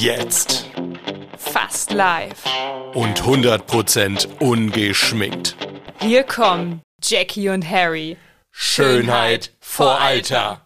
[0.00, 0.64] Jetzt.
[1.36, 2.42] Fast live.
[2.94, 5.54] Und 100% ungeschminkt.
[6.00, 8.16] Hier kommen Jackie und Harry.
[8.50, 10.62] Schönheit vor Alter.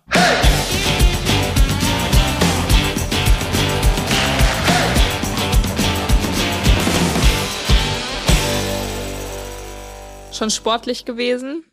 [10.33, 11.65] Schon sportlich gewesen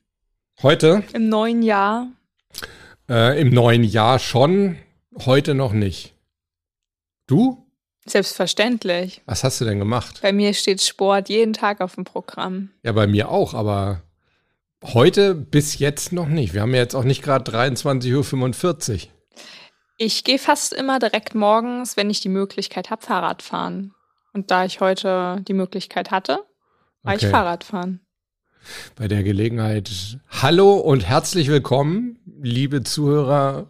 [0.62, 2.07] Heute, im neuen Jahr.
[3.09, 4.78] äh, im neuen Jahr schon,
[5.25, 6.14] heute noch nicht.
[7.32, 7.66] Du?
[8.05, 9.21] Selbstverständlich.
[9.26, 10.20] Was hast du denn gemacht?
[10.22, 12.72] Bei mir steht Sport jeden Tag auf dem Programm.
[12.84, 14.02] Ja, bei mir auch, aber
[14.84, 16.53] heute bis jetzt noch nicht.
[16.53, 19.12] Wir haben ja jetzt auch nicht gerade 23.45 Uhr.
[19.95, 23.94] Ich gehe fast immer direkt morgens, wenn ich die Möglichkeit habe, Fahrrad fahren.
[24.34, 26.39] Und da ich heute die Möglichkeit hatte,
[27.02, 27.31] war ich Okay.
[27.31, 28.02] Fahrrad fahren.
[28.98, 33.67] Bei der Gelegenheit Hallo und herzlich willkommen, liebe Zuhörer,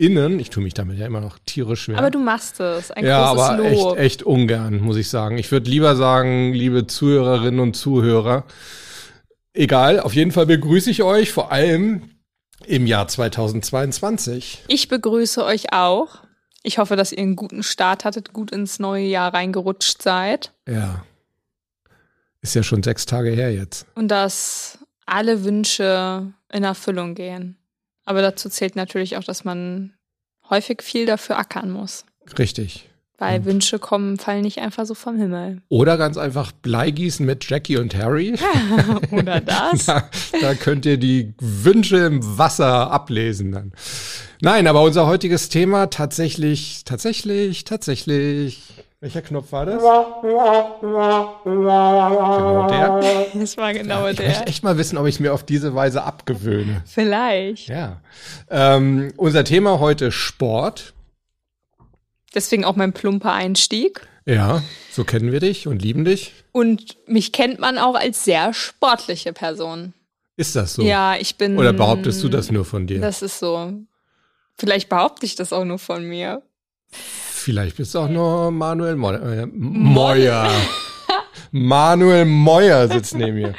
[0.00, 0.40] ZuhörerInnen.
[0.40, 1.98] Ich tue mich damit ja immer noch tierisch schwer.
[1.98, 2.90] Aber du machst es.
[2.90, 5.38] Ein ja, großes aber echt, echt ungern, muss ich sagen.
[5.38, 8.44] Ich würde lieber sagen, liebe Zuhörerinnen und Zuhörer,
[9.52, 12.10] egal, auf jeden Fall begrüße ich euch, vor allem
[12.66, 14.64] im Jahr 2022.
[14.68, 16.18] Ich begrüße euch auch.
[16.62, 21.04] Ich hoffe, dass ihr einen guten Start hattet, gut ins neue Jahr reingerutscht seid Ja.
[22.42, 23.86] Ist ja schon sechs Tage her jetzt.
[23.94, 27.59] und dass alle Wünsche in Erfüllung gehen.
[28.04, 29.94] Aber dazu zählt natürlich auch, dass man
[30.48, 32.04] häufig viel dafür ackern muss.
[32.38, 32.86] Richtig.
[33.18, 35.60] Weil Und- Wünsche kommen, fallen nicht einfach so vom Himmel.
[35.68, 38.34] Oder ganz einfach Bleigießen mit Jackie und Harry.
[39.10, 39.84] Oder das?
[39.86, 40.08] Da,
[40.40, 43.72] da könnt ihr die Wünsche im Wasser ablesen dann.
[44.40, 48.62] Nein, aber unser heutiges Thema tatsächlich, tatsächlich, tatsächlich.
[49.02, 49.80] Welcher Knopf war das?
[49.82, 50.20] Genau
[52.68, 53.26] der.
[53.34, 54.28] Das war genau Ich der.
[54.28, 56.82] möchte echt mal wissen, ob ich es mir auf diese Weise abgewöhne.
[56.86, 57.68] Vielleicht.
[57.68, 58.02] Ja.
[58.50, 60.92] Ähm, unser Thema heute Sport.
[62.34, 64.06] Deswegen auch mein plumper Einstieg.
[64.26, 64.62] Ja,
[64.92, 66.34] so kennen wir dich und lieben dich.
[66.52, 69.94] Und mich kennt man auch als sehr sportliche Person.
[70.36, 70.82] Ist das so?
[70.82, 71.56] Ja, ich bin.
[71.58, 73.00] Oder behauptest du das nur von dir?
[73.00, 73.72] Das ist so.
[74.58, 76.42] Vielleicht behaupte ich das auch nur von mir.
[77.40, 80.50] Vielleicht bist du auch nur Manuel Mo äh, Meuer.
[81.50, 83.54] Manuel Meuer sitzt neben mir.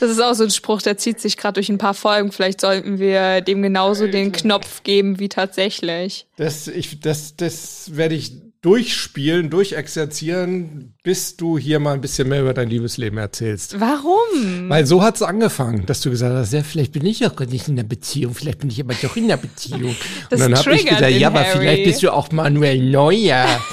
[0.00, 2.32] Das ist auch so ein Spruch, der zieht sich gerade durch ein paar Folgen.
[2.32, 6.26] Vielleicht sollten wir dem genauso den Knopf geben wie tatsächlich.
[6.36, 8.32] Das, ich, das, das werde ich
[8.62, 13.80] durchspielen, durchexerzieren, bis du hier mal ein bisschen mehr über dein Liebesleben erzählst.
[13.80, 14.68] Warum?
[14.68, 17.68] Weil so hat's angefangen, dass du gesagt hast, ja, vielleicht bin ich auch gar nicht
[17.68, 19.96] in der Beziehung, vielleicht bin ich aber doch in der Beziehung.
[20.28, 21.58] Das Und dann habe ich gesagt, ja, aber Harry.
[21.58, 23.46] vielleicht bist du auch Manuel Neuer.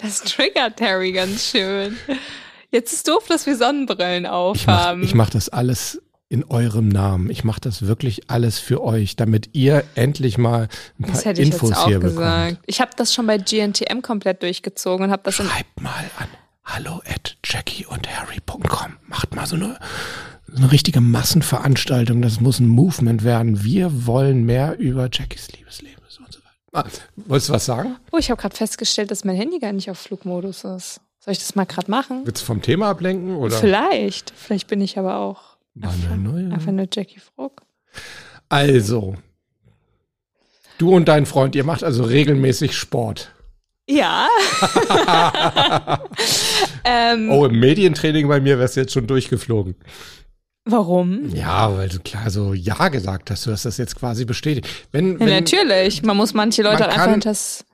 [0.00, 1.94] Das triggert Harry ganz schön.
[2.70, 5.02] Jetzt ist doof, dass wir Sonnenbrillen Ich mach, aufhaben.
[5.02, 7.28] ich mach das alles in eurem Namen.
[7.28, 10.68] Ich mache das wirklich alles für euch, damit ihr endlich mal
[10.98, 12.48] ein paar das hätte ich Infos jetzt auch hier gesagt.
[12.50, 12.64] bekommt.
[12.66, 16.28] Ich habe das schon bei GNTM komplett durchgezogen und habe das Schreibt mal an
[16.64, 18.96] hallo at jackieundharry.com.
[19.08, 19.76] Macht mal so eine,
[20.46, 22.22] so eine richtige Massenveranstaltung.
[22.22, 23.64] Das muss ein Movement werden.
[23.64, 26.52] Wir wollen mehr über Jackies Liebesleben und so weiter.
[26.72, 26.84] Ah,
[27.16, 27.96] wolltest du was sagen?
[28.12, 31.00] Oh, ich habe gerade festgestellt, dass mein Handy gar nicht auf Flugmodus ist.
[31.18, 32.22] Soll ich das mal gerade machen?
[32.24, 33.56] Willst du vom Thema ablenken oder?
[33.56, 34.32] Vielleicht.
[34.36, 37.62] Vielleicht bin ich aber auch Manuel einfach nur Jackie Fruck.
[38.48, 39.14] Also,
[40.78, 43.32] du und dein Freund, ihr macht also regelmäßig Sport.
[43.88, 44.28] Ja.
[46.84, 49.74] ähm, Oh, im Medientraining bei mir wärst du jetzt schon durchgeflogen.
[50.64, 51.28] Warum?
[51.34, 53.46] Ja, weil du klar so Ja gesagt hast.
[53.46, 54.68] Du hast das jetzt quasi bestätigt.
[54.92, 56.02] Wenn, Ja, wenn natürlich.
[56.02, 57.64] Man muss manche Leute Man einfach kann- hinters.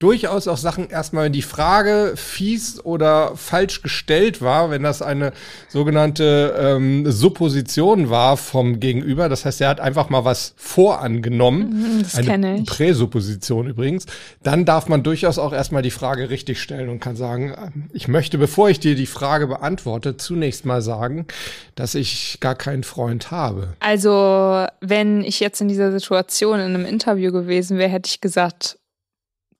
[0.00, 5.32] Durchaus auch Sachen erstmal, wenn die Frage fies oder falsch gestellt war, wenn das eine
[5.68, 12.02] sogenannte ähm, Supposition war vom Gegenüber, das heißt, er hat einfach mal was vorangenommen, Mhm,
[12.02, 12.66] das eine kenne ich.
[12.66, 14.06] Präsupposition übrigens,
[14.42, 18.08] dann darf man durchaus auch erstmal die Frage richtig stellen und kann sagen, ähm, ich
[18.08, 21.26] möchte, bevor ich dir die Frage beantworte, zunächst mal sagen,
[21.74, 23.74] dass ich gar keinen Freund habe.
[23.80, 28.78] Also, wenn ich jetzt in dieser Situation in einem Interview gewesen wäre, hätte ich gesagt,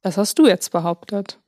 [0.02, 1.38] was hast du jetzt behauptet?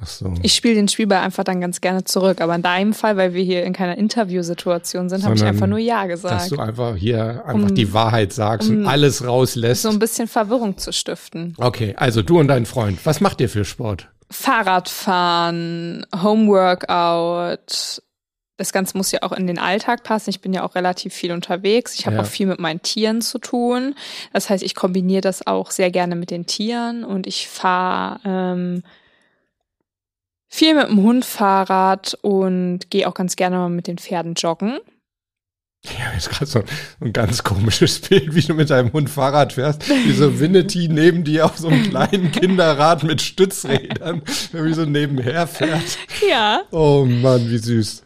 [0.00, 0.34] Ach so.
[0.42, 2.40] Ich spiele den Spielball einfach dann ganz gerne zurück.
[2.40, 5.78] Aber in deinem Fall, weil wir hier in keiner Interviewsituation sind, habe ich einfach nur
[5.78, 6.50] Ja dass gesagt.
[6.50, 9.82] du einfach hier einfach Um- die Wahrheit sagst und um- alles rauslässt.
[9.82, 11.54] So ein bisschen Verwirrung zu stiften.
[11.58, 14.08] Okay, also du und dein Freund, was macht ihr für Sport?
[14.30, 18.02] Fahrradfahren, Homeworkout.
[18.62, 20.30] Das Ganze muss ja auch in den Alltag passen.
[20.30, 21.96] Ich bin ja auch relativ viel unterwegs.
[21.98, 22.22] Ich habe Ja.
[22.22, 23.96] auch viel mit meinen Tieren zu tun.
[24.32, 28.84] Das heißt, ich kombiniere das auch sehr gerne mit den Tieren und ich fahre ähm,
[30.48, 34.78] viel mit dem Hund Fahrrad und gehe auch ganz gerne mal mit den Pferden joggen.
[35.84, 36.62] Ja, jetzt gerade so
[37.00, 39.88] ein ganz komisches Bild, wie du mit deinem Hund Fahrrad fährst.
[39.88, 44.22] Wie so Winnetou neben dir auf so einem kleinen Kinderrad mit Stützrädern,
[44.52, 45.98] wie so nebenher fährt.
[46.30, 46.60] Ja.
[46.70, 48.04] Oh Mann, wie süß.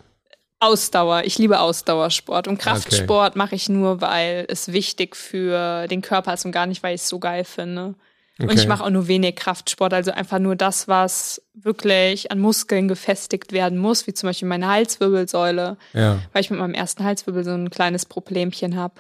[0.59, 1.23] Ausdauer.
[1.25, 2.49] Ich liebe Ausdauersport.
[2.49, 3.39] Und Kraftsport okay.
[3.39, 7.03] mache ich nur, weil es wichtig für den Körper ist und gar nicht, weil ich
[7.03, 7.95] es so geil finde.
[8.39, 8.51] Okay.
[8.51, 12.87] Und ich mache auch nur wenig Kraftsport, also einfach nur das, was wirklich an Muskeln
[12.87, 16.19] gefestigt werden muss, wie zum Beispiel meine Halswirbelsäule, ja.
[16.33, 18.95] weil ich mit meinem ersten Halswirbel so ein kleines Problemchen habe.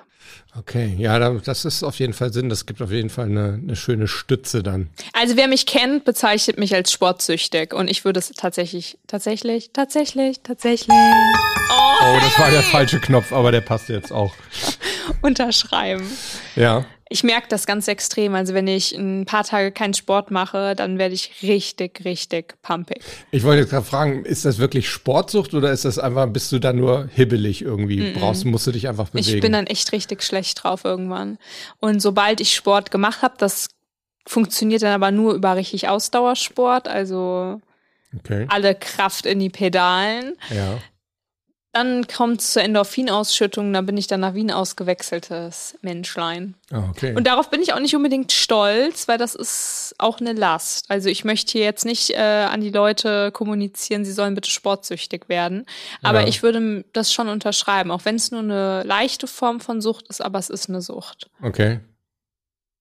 [0.58, 2.48] Okay, ja, das ist auf jeden Fall Sinn.
[2.48, 4.88] Das gibt auf jeden Fall eine, eine schöne Stütze dann.
[5.12, 10.40] Also wer mich kennt, bezeichnet mich als sportsüchtig und ich würde es tatsächlich, tatsächlich, tatsächlich,
[10.40, 10.88] tatsächlich.
[10.88, 14.34] Oh, oh das war der falsche Knopf, aber der passt jetzt auch.
[15.20, 16.06] Unterschreiben.
[16.54, 16.86] Ja.
[17.08, 18.34] Ich merke das ganz extrem.
[18.34, 23.00] Also wenn ich ein paar Tage keinen Sport mache, dann werde ich richtig, richtig pumpig.
[23.30, 26.58] Ich wollte jetzt gerade fragen, ist das wirklich Sportsucht oder ist das einfach, bist du
[26.58, 28.00] da nur hibbelig irgendwie?
[28.00, 28.18] Mm -mm.
[28.18, 29.36] Brauchst, musst du dich einfach bewegen?
[29.36, 31.38] Ich bin dann echt richtig schlecht drauf irgendwann.
[31.78, 33.68] Und sobald ich Sport gemacht habe, das
[34.26, 37.60] funktioniert dann aber nur über richtig Ausdauersport, also
[38.18, 38.46] okay.
[38.48, 40.36] alle Kraft in die Pedalen.
[40.52, 40.78] Ja.
[41.76, 46.54] Dann kommt es zur Endorphinausschüttung, dann bin ich dann nach Wien ausgewechseltes Menschlein.
[46.72, 47.14] Oh, okay.
[47.14, 50.90] Und darauf bin ich auch nicht unbedingt stolz, weil das ist auch eine Last.
[50.90, 55.28] Also ich möchte hier jetzt nicht äh, an die Leute kommunizieren, sie sollen bitte sportsüchtig
[55.28, 55.66] werden.
[56.00, 56.28] Aber ja.
[56.28, 60.22] ich würde das schon unterschreiben, auch wenn es nur eine leichte Form von Sucht ist,
[60.22, 61.28] aber es ist eine Sucht.
[61.42, 61.80] Okay.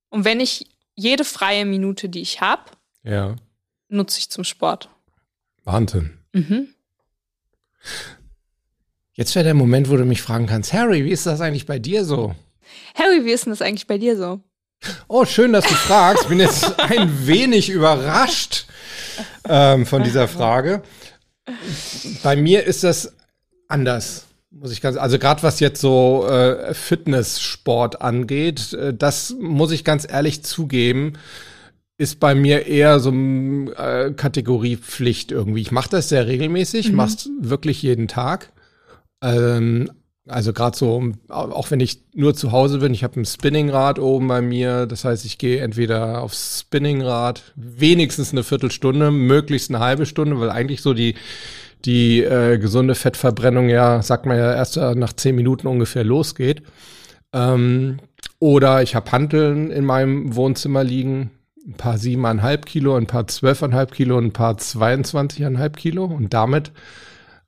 [0.07, 2.63] Und wenn ich jede freie Minute, die ich habe,
[3.03, 3.35] ja.
[3.89, 4.87] nutze ich zum Sport.
[5.65, 6.17] Wahnsinn.
[6.31, 6.69] Mhm.
[9.17, 11.79] Jetzt wäre der Moment, wo du mich fragen kannst, Harry, wie ist das eigentlich bei
[11.79, 12.35] dir so?
[12.95, 14.41] Harry, wie ist denn das eigentlich bei dir so?
[15.07, 16.23] Oh, schön, dass du fragst.
[16.23, 18.65] Ich bin jetzt ein wenig überrascht
[19.47, 20.83] ähm, von dieser Frage.
[22.23, 23.13] Bei mir ist das
[23.69, 29.71] anders, muss ich ganz, also gerade was jetzt so äh, Fitnesssport angeht, äh, das muss
[29.71, 31.13] ich ganz ehrlich zugeben,
[31.97, 35.61] ist bei mir eher so äh, Kategorie Pflicht irgendwie.
[35.61, 36.95] Ich mache das sehr regelmäßig, mhm.
[36.95, 38.51] mach's wirklich jeden Tag.
[39.25, 39.89] Ähm,
[40.27, 44.27] also gerade so, auch wenn ich nur zu Hause bin, ich habe ein Spinningrad oben
[44.27, 44.85] bei mir.
[44.85, 50.49] Das heißt, ich gehe entweder aufs Spinningrad, wenigstens eine Viertelstunde, möglichst eine halbe Stunde, weil
[50.49, 51.15] eigentlich so die
[51.83, 56.63] die äh, gesunde Fettverbrennung ja, sagt man ja, erst nach zehn Minuten ungefähr losgeht.
[57.31, 57.99] Ähm,
[58.39, 61.29] oder ich habe Hanteln in meinem Wohnzimmer liegen,
[61.67, 66.71] ein paar siebeneinhalb Kilo, ein paar zwölfeinhalb Kilo, ein paar zweiundzwanzigeinhalb Kilo und damit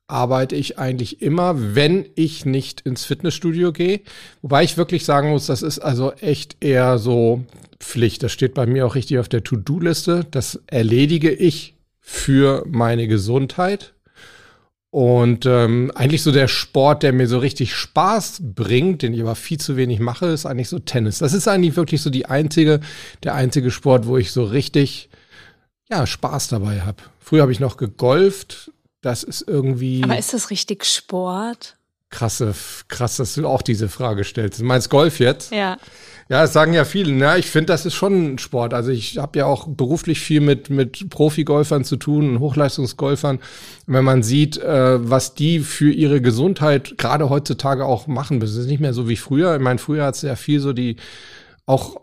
[0.08, 4.02] arbeite ich eigentlich immer, wenn ich nicht ins Fitnessstudio gehe.
[4.42, 7.44] Wobei ich wirklich sagen muss, das ist also echt eher so
[7.80, 8.24] Pflicht.
[8.24, 10.26] Das steht bei mir auch richtig auf der To-Do-Liste.
[10.32, 13.94] Das erledige ich für meine Gesundheit.
[14.90, 19.36] Und ähm, eigentlich so der Sport, der mir so richtig Spaß bringt, den ich aber
[19.36, 21.20] viel zu wenig mache, ist eigentlich so Tennis.
[21.20, 22.80] Das ist eigentlich wirklich so die einzige,
[23.24, 25.10] der einzige Sport, wo ich so richtig
[25.90, 27.04] ja Spaß dabei habe.
[27.20, 28.72] Früher habe ich noch gegolft,
[29.02, 30.04] das ist irgendwie.
[30.04, 31.78] Aber ist das richtig Sport?
[32.10, 32.54] Krasse,
[32.88, 34.62] krass, dass du auch diese Frage stellst.
[34.62, 35.52] Du meinst Golf jetzt?
[35.52, 35.78] Ja.
[36.30, 37.14] Ja, das sagen ja viele.
[37.14, 37.38] Ne?
[37.38, 38.74] Ich finde, das ist schon ein Sport.
[38.74, 43.40] Also ich habe ja auch beruflich viel mit, mit Profigolfern zu tun, Hochleistungsgolfern.
[43.86, 48.68] Wenn man sieht, äh, was die für ihre Gesundheit gerade heutzutage auch machen, das ist
[48.68, 49.56] nicht mehr so wie früher.
[49.56, 50.98] Ich meine, früher hat es ja viel so die,
[51.66, 52.02] auch,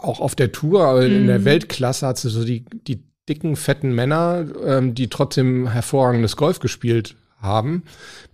[0.00, 1.44] auch auf der Tour, aber in der mhm.
[1.44, 7.16] Weltklasse hat es so die, die dicken, fetten Männer, ähm, die trotzdem hervorragendes Golf gespielt
[7.40, 7.82] haben.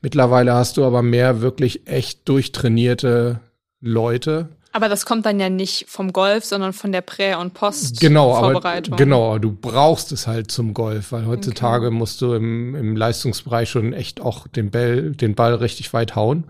[0.01, 3.41] Mittlerweile hast du aber mehr wirklich echt durchtrainierte
[3.81, 4.49] Leute.
[4.75, 8.97] Aber das kommt dann ja nicht vom Golf, sondern von der Prä- und Post-Vorbereitung.
[8.97, 11.95] Genau, aber, genau, du brauchst es halt zum Golf, weil heutzutage okay.
[11.95, 16.45] musst du im, im Leistungsbereich schon echt auch den Ball, den Ball richtig weit hauen.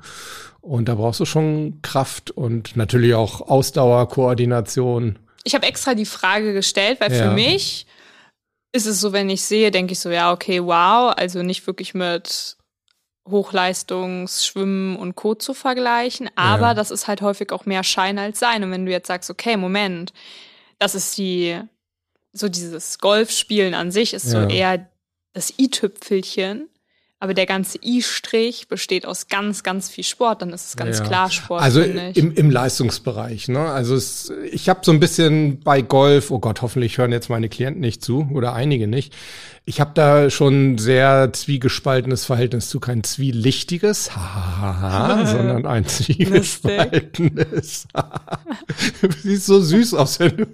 [0.61, 5.18] Und da brauchst du schon Kraft und natürlich auch Ausdauer, Koordination.
[5.42, 7.25] Ich habe extra die Frage gestellt, weil ja.
[7.25, 7.87] für mich
[8.73, 11.95] ist es so, wenn ich sehe, denke ich so, ja, okay, wow, also nicht wirklich
[11.95, 12.57] mit
[13.29, 15.35] Hochleistungsschwimmen und Co.
[15.35, 16.75] zu vergleichen, aber ja.
[16.75, 18.64] das ist halt häufig auch mehr Schein als Sein.
[18.64, 20.12] Und wenn du jetzt sagst, okay, Moment,
[20.79, 21.61] das ist die,
[22.33, 24.43] so dieses Golfspielen an sich ist ja.
[24.43, 24.88] so eher
[25.35, 26.69] das i-Tüpfelchen,
[27.23, 31.05] aber der ganze I-Strich besteht aus ganz, ganz viel Sport, dann ist es ganz ja.
[31.05, 31.62] klar Sport.
[31.62, 33.61] Also im, im Leistungsbereich, ne?
[33.61, 37.49] Also es, ich habe so ein bisschen bei Golf, oh Gott, hoffentlich hören jetzt meine
[37.49, 39.14] Klienten nicht zu oder einige nicht.
[39.64, 47.87] Ich habe da schon sehr zwiegespaltenes Verhältnis zu, kein zwielichtiges, hahaha, sondern ein zwiegespaltenes.
[49.02, 50.47] du siehst so süß aus, wenn du,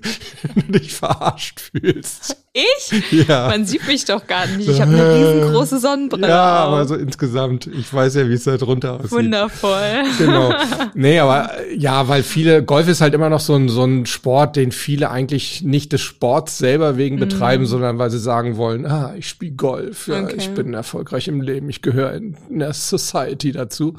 [0.43, 2.37] wenn du dich verarscht fühlst.
[2.53, 3.29] Ich?
[3.29, 3.49] Ja.
[3.49, 4.69] Man sieht mich doch gar nicht.
[4.69, 6.29] Ich habe eine riesengroße Sonnenbrille.
[6.29, 7.67] Ja, aber so insgesamt.
[7.67, 9.13] Ich weiß ja, wie es da drunter aussieht.
[9.13, 10.05] Wundervoll.
[10.19, 10.53] Genau.
[10.95, 14.57] Nee, aber ja, weil viele, Golf ist halt immer noch so ein, so ein Sport,
[14.57, 17.21] den viele eigentlich nicht des Sports selber wegen mhm.
[17.21, 20.35] betreiben, sondern weil sie sagen wollen, ah, ich spiele Golf, ja, okay.
[20.37, 23.95] ich bin erfolgreich im Leben, ich gehöre in, in der Society dazu.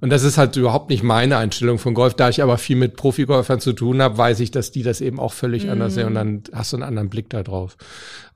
[0.00, 2.14] Und das ist halt überhaupt nicht meine Einstellung von Golf.
[2.14, 5.20] Da ich aber viel mit Profigolfern zu tun habe, weiß ich, dass die das eben
[5.20, 5.70] auch völlig mhm.
[5.70, 7.76] anders sehen und dann hast du einen anderen Blick da drauf.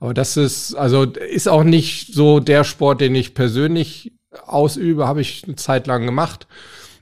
[0.00, 4.12] Aber das ist, also ist auch nicht so der Sport, den ich persönlich
[4.46, 6.46] ausübe, habe ich eine Zeit lang gemacht.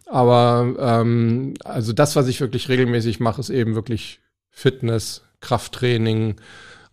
[0.06, 6.36] Aber ähm, also das, was ich wirklich regelmäßig mache, ist eben wirklich Fitness, Krafttraining,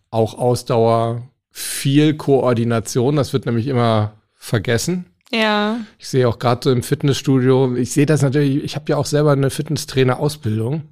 [0.10, 3.15] auch Ausdauer, viel Koordination.
[3.15, 5.05] Das wird nämlich immer vergessen.
[5.31, 5.77] Ja.
[5.98, 9.05] Ich sehe auch gerade so im Fitnessstudio, ich sehe das natürlich, ich habe ja auch
[9.05, 10.84] selber eine Fitnesstrainer-Ausbildung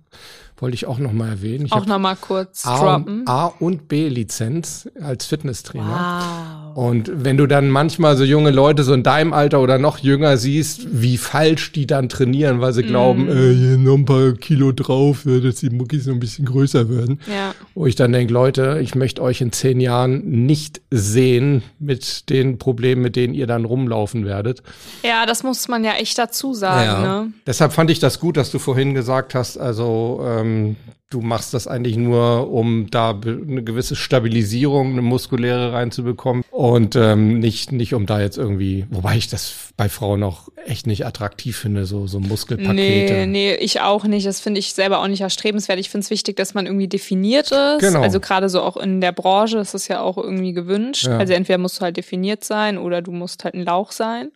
[0.62, 1.66] wollte ich auch noch mal erwähnen.
[1.66, 3.28] Ich auch noch mal kurz A droppen.
[3.28, 5.86] A und B Lizenz als Fitnesstrainer.
[5.86, 6.49] Wow.
[6.76, 10.38] Und wenn du dann manchmal so junge Leute so in deinem Alter oder noch jünger
[10.38, 12.88] siehst, wie falsch die dann trainieren, weil sie mm.
[12.88, 16.90] glauben, äh, hier noch ein paar Kilo drauf, dass die Muckis noch ein bisschen größer
[16.90, 17.20] werden.
[17.28, 17.54] Ja.
[17.76, 22.58] Wo ich dann denke, Leute, ich möchte euch in zehn Jahren nicht sehen mit den
[22.58, 24.64] Problemen, mit denen ihr dann rumlaufen werdet.
[25.04, 27.04] Ja, das muss man ja echt dazu sagen.
[27.04, 27.24] Ja.
[27.24, 27.34] Ne?
[27.46, 30.76] Deshalb fand ich das gut, dass du vorhin gesagt hast, also ähm,
[31.10, 37.40] du machst das eigentlich nur, um da eine gewisse Stabilisierung, eine muskuläre reinzubekommen und ähm,
[37.40, 41.58] nicht, nicht um da jetzt irgendwie, wobei ich das bei Frauen auch echt nicht attraktiv
[41.58, 42.76] finde, so, so Muskelpakete.
[42.76, 44.28] Nee, nee, ich auch nicht.
[44.28, 45.80] Das finde ich selber auch nicht erstrebenswert.
[45.80, 47.80] Ich finde es wichtig, dass man irgendwie definiert ist.
[47.80, 48.02] Genau.
[48.02, 51.08] Also gerade so auch in der Branche ist es ja auch irgendwie gewünscht.
[51.08, 51.18] Ja.
[51.18, 54.32] Also entweder musst du halt definiert sein oder du musst halt ein Lauch sein.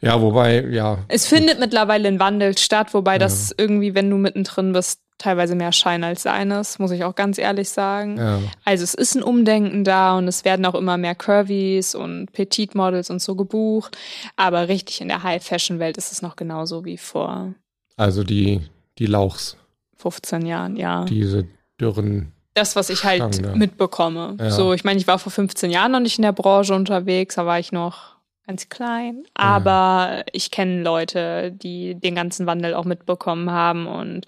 [0.00, 0.98] Ja, wobei, ja.
[1.08, 3.18] Es findet mittlerweile ein Wandel statt, wobei ja.
[3.18, 7.38] das irgendwie, wenn du mittendrin bist, teilweise mehr Schein als seines, muss ich auch ganz
[7.38, 8.18] ehrlich sagen.
[8.18, 8.40] Ja.
[8.64, 12.76] Also es ist ein Umdenken da und es werden auch immer mehr Curvies und Petite
[12.76, 13.96] Models und so gebucht.
[14.36, 17.54] Aber richtig in der High-Fashion-Welt ist es noch genauso wie vor.
[17.96, 18.60] Also die,
[18.98, 19.56] die Lauchs.
[19.96, 21.04] 15 Jahren, ja.
[21.04, 21.46] Diese
[21.80, 22.32] dürren.
[22.54, 23.56] Das, was ich halt Stange.
[23.56, 24.36] mitbekomme.
[24.38, 24.50] Ja.
[24.50, 27.46] So, ich meine, ich war vor 15 Jahren noch nicht in der Branche unterwegs, da
[27.46, 28.15] war ich noch
[28.46, 29.24] ganz klein.
[29.34, 30.24] Aber ja.
[30.32, 34.26] ich kenne Leute, die den ganzen Wandel auch mitbekommen haben und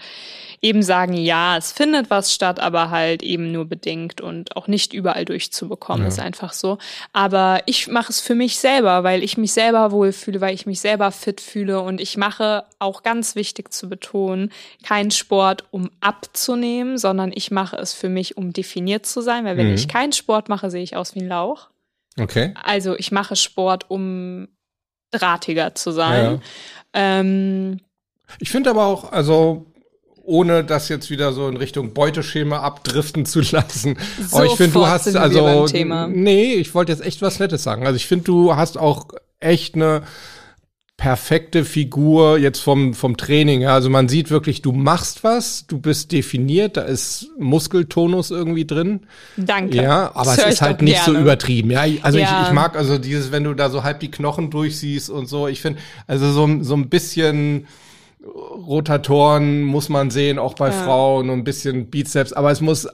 [0.61, 4.93] eben sagen, ja, es findet was statt, aber halt eben nur bedingt und auch nicht
[4.93, 6.09] überall durchzubekommen, ja.
[6.09, 6.79] ist einfach so.
[7.13, 10.81] Aber ich mache es für mich selber, weil ich mich selber wohlfühle, weil ich mich
[10.81, 14.51] selber fit fühle und ich mache auch ganz wichtig zu betonen,
[14.83, 19.57] keinen Sport, um abzunehmen, sondern ich mache es für mich, um definiert zu sein, weil
[19.57, 19.75] wenn mhm.
[19.75, 21.69] ich keinen Sport mache, sehe ich aus wie ein Lauch.
[22.19, 22.55] Okay.
[22.63, 24.49] Also ich mache Sport, um
[25.11, 26.41] drahtiger zu sein.
[26.95, 27.21] Ja.
[27.21, 27.81] Ähm,
[28.39, 29.67] ich finde aber auch, also
[30.29, 33.97] ohne das jetzt wieder so in Richtung Beuteschema abdriften zu lassen.
[34.31, 35.67] Aber ich finde, du hast also
[36.09, 37.87] nee, ich wollte jetzt echt was Nettes sagen.
[37.87, 39.09] Also ich finde, du hast auch
[39.41, 40.03] echt eine
[40.99, 43.63] perfekte Figur jetzt vom, vom Training.
[43.63, 43.73] Ja.
[43.73, 49.07] Also man sieht wirklich, du machst was, du bist definiert, da ist Muskeltonus irgendwie drin.
[49.37, 49.77] Danke.
[49.77, 51.17] Ja, aber das es ist halt nicht gerne.
[51.17, 51.71] so übertrieben.
[51.71, 52.43] Ja, also ja.
[52.43, 55.47] Ich, ich mag also dieses, wenn du da so halb die Knochen durchsiehst und so.
[55.47, 57.69] Ich finde, also so, so ein bisschen
[58.27, 60.83] Rotatoren muss man sehen, auch bei ja.
[60.83, 62.91] Frauen und ein bisschen Bizeps, aber es muss äh,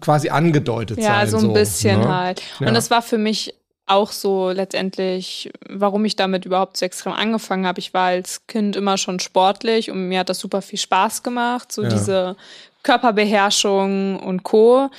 [0.00, 1.20] quasi angedeutet ja, sein.
[1.20, 2.08] Ja, so ein bisschen ne?
[2.08, 2.42] halt.
[2.60, 3.54] Und das war für mich
[3.86, 7.80] auch so letztendlich, warum ich damit überhaupt so extrem angefangen habe.
[7.80, 11.70] Ich war als Kind immer schon sportlich und mir hat das super viel Spaß gemacht,
[11.72, 11.88] so ja.
[11.88, 12.36] diese
[12.82, 14.90] Körperbeherrschung und Co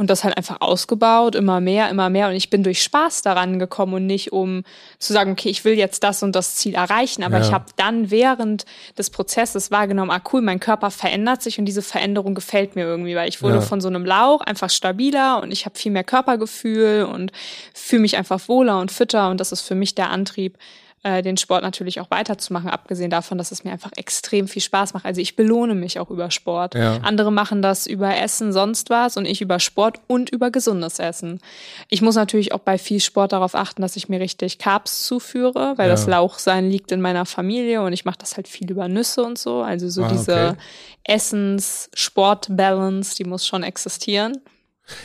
[0.00, 2.28] und das halt einfach ausgebaut, immer mehr, immer mehr.
[2.28, 4.62] Und ich bin durch Spaß daran gekommen und nicht um
[4.98, 7.22] zu sagen, okay, ich will jetzt das und das Ziel erreichen.
[7.22, 7.44] Aber ja.
[7.44, 8.64] ich habe dann während
[8.96, 13.14] des Prozesses wahrgenommen, ah cool, mein Körper verändert sich und diese Veränderung gefällt mir irgendwie,
[13.14, 13.60] weil ich wurde ja.
[13.60, 17.30] von so einem Lauch einfach stabiler und ich habe viel mehr Körpergefühl und
[17.74, 19.28] fühle mich einfach wohler und fitter.
[19.28, 20.56] Und das ist für mich der Antrieb,
[21.02, 24.92] äh, den Sport natürlich auch weiterzumachen, abgesehen davon, dass es mir einfach extrem viel Spaß
[24.92, 25.06] macht.
[25.06, 26.74] Also ich belohne mich auch über Sport.
[26.74, 26.98] Ja.
[26.98, 31.40] Andere machen das über Essen, sonst was und ich über Sport und über gesundes Essen.
[31.88, 35.72] Ich muss natürlich auch bei viel Sport darauf achten, dass ich mir richtig Carbs zuführe,
[35.76, 35.94] weil ja.
[35.94, 39.38] das Lauchsein liegt in meiner Familie und ich mache das halt viel über Nüsse und
[39.38, 39.62] so.
[39.62, 40.56] Also so ah, diese okay.
[41.04, 44.36] Essens-Sport-Balance, die muss schon existieren.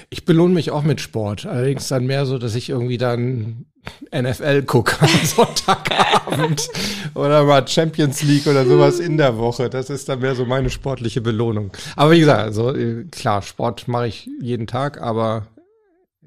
[0.10, 1.46] Ich belohne mich auch mit Sport.
[1.46, 3.66] Allerdings dann mehr so, dass ich irgendwie dann
[4.14, 6.70] NFL gucke am Sonntagabend
[7.14, 9.70] oder mal Champions League oder sowas in der Woche.
[9.70, 11.72] Das ist dann mehr so meine sportliche Belohnung.
[11.96, 12.74] Aber wie gesagt, also
[13.12, 15.48] klar, Sport mache ich jeden Tag, aber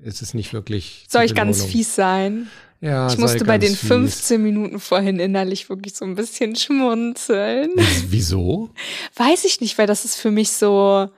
[0.03, 1.07] es ist nicht wirklich.
[1.09, 2.49] Soll ich ganz fies sein?
[2.81, 7.71] Ja, ich musste bei den 15 Minuten vorhin innerlich wirklich so ein bisschen schmunzeln.
[8.07, 8.71] Wieso?
[9.17, 11.09] Weiß ich nicht, weil das ist für mich so,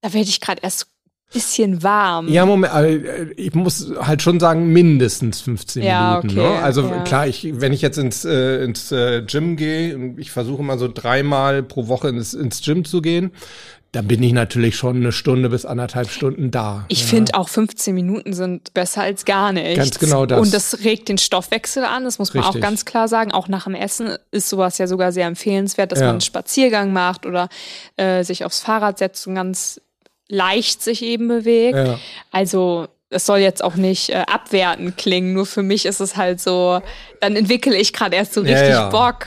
[0.00, 0.86] da werde ich gerade erst
[1.32, 2.28] bisschen warm.
[2.28, 6.38] Ja, Moment, äh, ich muss halt schon sagen, mindestens 15 ja, Minuten.
[6.38, 6.62] Okay, ne?
[6.62, 7.02] Also ja.
[7.02, 10.88] klar, ich, wenn ich jetzt ins, äh, ins äh, Gym gehe, ich versuche mal so
[10.88, 13.32] dreimal pro Woche ins, ins Gym zu gehen,
[13.94, 16.84] dann bin ich natürlich schon eine Stunde bis anderthalb Stunden da.
[16.88, 17.06] Ich ja.
[17.06, 19.76] finde auch 15 Minuten sind besser als gar nichts.
[19.76, 20.40] Ganz genau das.
[20.40, 22.60] Und das regt den Stoffwechsel an, das muss man Richtig.
[22.60, 23.30] auch ganz klar sagen.
[23.30, 26.06] Auch nach dem Essen ist sowas ja sogar sehr empfehlenswert, dass ja.
[26.06, 27.48] man einen Spaziergang macht oder
[27.96, 29.80] äh, sich aufs Fahrrad setzt und ganz
[30.28, 31.76] leicht sich eben bewegt.
[31.76, 31.98] Ja.
[32.30, 36.40] Also es soll jetzt auch nicht äh, abwertend klingen, nur für mich ist es halt
[36.40, 36.80] so,
[37.20, 39.26] dann entwickle ich gerade erst so richtig Bock.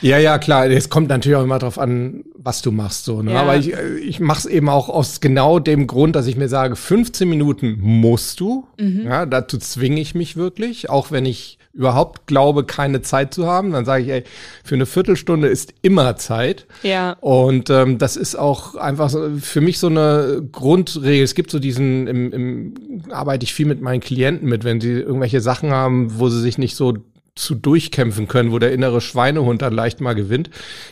[0.00, 0.70] Ja, ja, klar.
[0.70, 3.22] Es kommt natürlich auch immer drauf an, was du machst, so.
[3.22, 3.32] Ne?
[3.32, 3.42] Ja.
[3.42, 6.48] Aber ich, äh, ich mache es eben auch aus genau dem Grund, dass ich mir
[6.48, 8.66] sage, 15 Minuten musst du.
[8.78, 9.02] Mhm.
[9.04, 13.72] Ja, dazu zwinge ich mich wirklich, auch wenn ich überhaupt glaube, keine Zeit zu haben.
[13.72, 14.24] Dann sage ich, ey,
[14.64, 16.66] für eine Viertelstunde ist immer Zeit.
[16.82, 17.16] Ja.
[17.20, 21.22] Und ähm, das ist auch einfach so, für mich so eine Grundregel.
[21.22, 22.74] Es gibt so diesen, im, im
[23.10, 26.58] arbeite ich viel mit meinen Klienten mit, wenn sie irgendwelche Sachen haben, wo sie sich
[26.58, 26.94] nicht so
[27.36, 30.50] zu durchkämpfen können, wo der innere Schweinehund dann leicht mal gewinnt.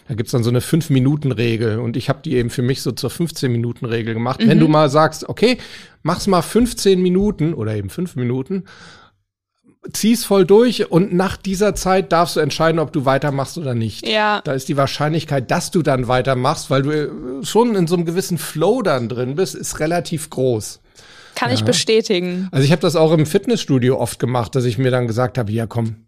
[0.08, 3.10] Da gibt's dann so eine Fünf-Minuten-Regel und ich habe die eben für mich so zur
[3.10, 4.42] 15-Minuten-Regel gemacht.
[4.42, 4.48] Mhm.
[4.48, 5.58] Wenn du mal sagst, okay,
[6.02, 8.64] mach's mal 15 Minuten oder eben fünf Minuten,
[9.92, 14.06] zieh's voll durch und nach dieser Zeit darfst du entscheiden, ob du weitermachst oder nicht.
[14.06, 14.40] Ja.
[14.44, 18.04] Da ist die Wahrscheinlichkeit, dass du dann weitermachst, weil du äh, schon in so einem
[18.04, 20.80] gewissen Flow dann drin bist, ist relativ groß.
[21.34, 21.54] Kann ja.
[21.54, 22.48] ich bestätigen.
[22.52, 25.50] Also ich habe das auch im Fitnessstudio oft gemacht, dass ich mir dann gesagt habe,
[25.50, 26.03] ja komm,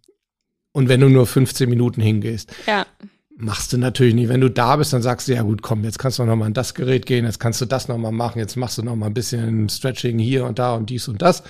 [0.77, 2.53] und wenn du nur 15 Minuten hingehst.
[2.67, 2.85] Ja.
[3.35, 4.29] Machst du natürlich nicht.
[4.29, 6.45] Wenn du da bist, dann sagst du, ja gut, komm, jetzt kannst du noch mal
[6.45, 8.95] an das Gerät gehen, jetzt kannst du das noch mal machen, jetzt machst du noch
[8.95, 11.43] mal ein bisschen Stretching hier und da und dies und das.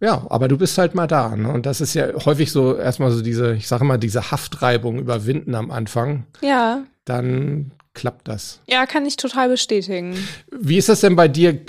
[0.00, 1.36] Ja, aber du bist halt mal da.
[1.36, 1.48] Ne?
[1.48, 5.54] Und das ist ja häufig so erstmal so diese, ich sage mal, diese Haftreibung überwinden
[5.54, 6.26] am Anfang.
[6.42, 6.82] Ja.
[7.04, 8.60] Dann klappt das.
[8.66, 10.16] Ja, kann ich total bestätigen.
[10.50, 11.60] Wie ist das denn bei dir,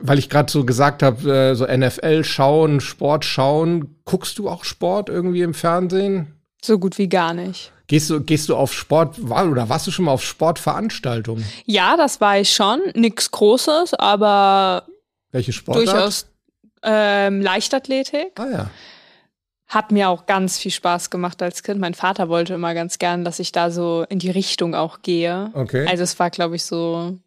[0.00, 4.62] weil ich gerade so gesagt habe, äh, so NFL schauen, Sport schauen, guckst du auch
[4.62, 6.28] Sport irgendwie im Fernsehen?
[6.64, 7.72] So gut wie gar nicht.
[7.88, 11.44] Gehst du, gehst du auf Sport oder warst du schon mal auf Sportveranstaltungen?
[11.66, 12.80] Ja, das war ich schon.
[12.94, 14.84] Nix Großes, aber
[15.30, 15.86] welche Sportart?
[15.86, 16.26] Durchaus
[16.82, 18.32] ähm, Leichtathletik.
[18.36, 18.70] Ah ja.
[19.66, 21.80] Hat mir auch ganz viel Spaß gemacht als Kind.
[21.80, 25.50] Mein Vater wollte immer ganz gern, dass ich da so in die Richtung auch gehe.
[25.52, 25.86] Okay.
[25.86, 27.18] Also es war, glaube ich, so.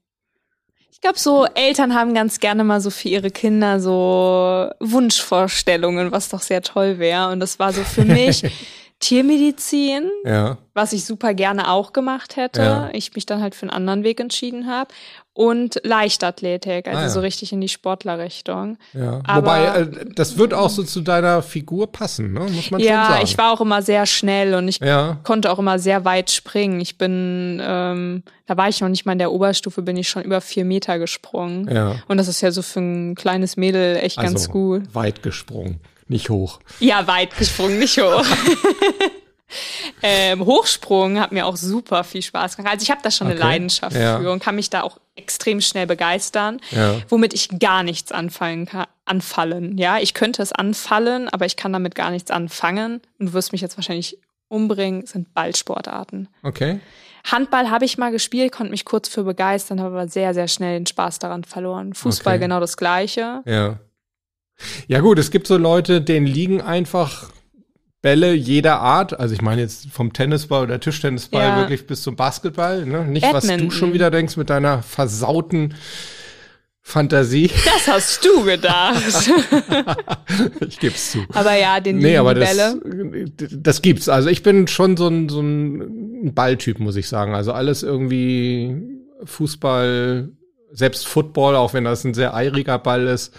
[0.90, 6.30] Ich glaube, so Eltern haben ganz gerne mal so für ihre Kinder so Wunschvorstellungen, was
[6.30, 7.30] doch sehr toll wäre.
[7.32, 8.44] Und das war so für mich
[9.00, 10.58] Tiermedizin, ja.
[10.74, 12.62] was ich super gerne auch gemacht hätte.
[12.62, 12.90] Ja.
[12.94, 14.92] Ich mich dann halt für einen anderen Weg entschieden habe.
[15.34, 17.10] Und Leichtathletik, also ah, ja.
[17.10, 18.80] so richtig in die Sportlerrichtung.
[18.94, 19.22] Ja.
[19.24, 22.40] Aber, Wobei, äh, das wird auch so zu deiner Figur passen, ne?
[22.40, 23.14] muss man ja, schon sagen.
[23.20, 24.80] Ja, ich war auch immer sehr schnell und ich
[25.24, 26.80] konnte auch immer sehr weit springen.
[26.80, 30.24] Ich bin, ähm, da war ich noch nicht mal in der Oberstufe, bin ich schon
[30.24, 31.70] über vier Meter gesprungen.
[31.72, 31.98] Ja.
[32.08, 34.96] Und das ist ja so für ein kleines Mädel echt also, ganz gut.
[34.96, 35.82] Weit gesprungen.
[36.08, 36.60] Nicht hoch.
[36.80, 38.26] Ja, weit gesprungen, nicht hoch.
[40.02, 42.74] ähm, Hochsprung hat mir auch super viel Spaß gemacht.
[42.74, 43.36] Also ich habe da schon okay.
[43.36, 44.20] eine Leidenschaft ja.
[44.20, 47.02] für und kann mich da auch extrem schnell begeistern, ja.
[47.10, 49.78] womit ich gar nichts anfallen kann, anfallen.
[49.78, 53.02] Ja, ich könnte es anfallen, aber ich kann damit gar nichts anfangen.
[53.20, 56.30] Und du wirst mich jetzt wahrscheinlich umbringen, sind Ballsportarten.
[56.44, 56.80] Okay.
[57.26, 60.78] Handball habe ich mal gespielt, konnte mich kurz für begeistern, habe aber sehr, sehr schnell
[60.78, 61.94] den Spaß daran verloren.
[61.94, 62.46] Fußball okay.
[62.46, 63.42] genau das Gleiche.
[63.46, 63.80] Ja.
[64.88, 67.30] Ja gut, es gibt so Leute, denen liegen einfach
[68.02, 69.20] Bälle jeder Art.
[69.20, 71.58] Also ich meine jetzt vom Tennisball oder Tischtennisball ja.
[71.58, 72.86] wirklich bis zum Basketball.
[72.86, 73.06] Ne?
[73.06, 73.68] Nicht, Badminton.
[73.68, 75.74] was du schon wieder denkst mit deiner versauten
[76.82, 77.50] Fantasie.
[77.66, 79.30] Das hast du gedacht.
[80.68, 81.26] ich geb's zu.
[81.34, 82.78] Aber ja, den nee, aber das,
[83.52, 84.08] das gibt's.
[84.08, 87.36] Also ich bin schon so ein, so ein Balltyp, muss ich sagen.
[87.36, 88.76] Also alles irgendwie
[89.26, 90.30] Fußball,
[90.72, 93.34] selbst Football, auch wenn das ein sehr eiriger Ball ist.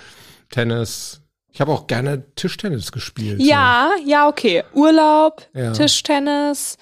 [0.51, 1.21] Tennis.
[1.51, 3.41] Ich habe auch gerne Tischtennis gespielt.
[3.41, 4.09] Ja, so.
[4.11, 4.65] ja, okay.
[4.75, 5.73] Urlaub, ja.
[5.73, 6.77] Tischtennis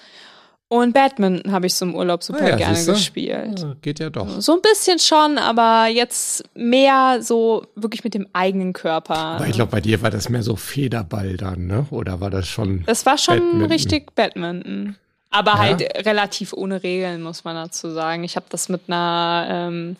[0.69, 3.59] und Badminton habe ich so im Urlaub super ah ja, gerne gespielt.
[3.59, 4.41] Ja, geht ja doch.
[4.41, 9.15] So ein bisschen schon, aber jetzt mehr so wirklich mit dem eigenen Körper.
[9.15, 11.85] Aber ich glaube, bei dir war das mehr so Federball dann, ne?
[11.89, 12.83] Oder war das schon?
[12.85, 13.71] Das war schon Badminton?
[13.71, 14.97] richtig Badminton.
[15.29, 18.25] Aber halt relativ ohne Regeln, muss man dazu sagen.
[18.25, 19.95] Ich habe das mit einer ähm,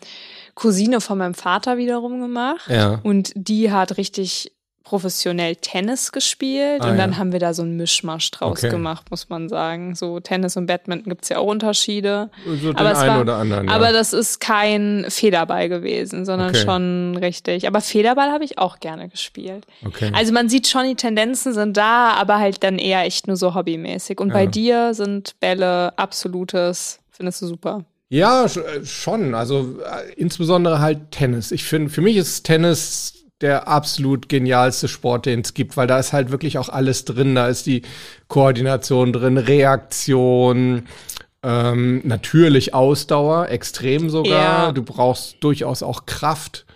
[0.58, 2.68] Cousine von meinem Vater wiederum gemacht.
[2.68, 2.98] Ja.
[3.04, 4.50] Und die hat richtig
[4.82, 7.18] professionell Tennis gespielt ah, und dann ja.
[7.18, 8.70] haben wir da so einen Mischmasch draus okay.
[8.70, 9.94] gemacht, muss man sagen.
[9.94, 12.30] So Tennis und Badminton gibt's ja auch Unterschiede.
[12.60, 13.72] So aber, war, oder anderen, ja.
[13.72, 16.64] aber das ist kein Federball gewesen, sondern okay.
[16.64, 17.68] schon richtig.
[17.68, 19.64] Aber Federball habe ich auch gerne gespielt.
[19.86, 20.10] Okay.
[20.12, 23.54] Also man sieht schon, die Tendenzen sind da, aber halt dann eher echt nur so
[23.54, 24.18] hobbymäßig.
[24.18, 24.34] Und ja.
[24.34, 27.84] bei dir sind Bälle absolutes, findest du super.
[28.10, 29.34] Ja, äh, schon.
[29.34, 31.52] Also äh, insbesondere halt Tennis.
[31.52, 35.98] Ich finde, für mich ist Tennis der absolut genialste Sport, den es gibt, weil da
[35.98, 37.34] ist halt wirklich auch alles drin.
[37.34, 37.82] Da ist die
[38.26, 40.88] Koordination drin, Reaktion,
[41.44, 44.66] ähm, natürlich Ausdauer, extrem sogar.
[44.66, 44.72] Ja.
[44.72, 46.66] Du brauchst durchaus auch Kraft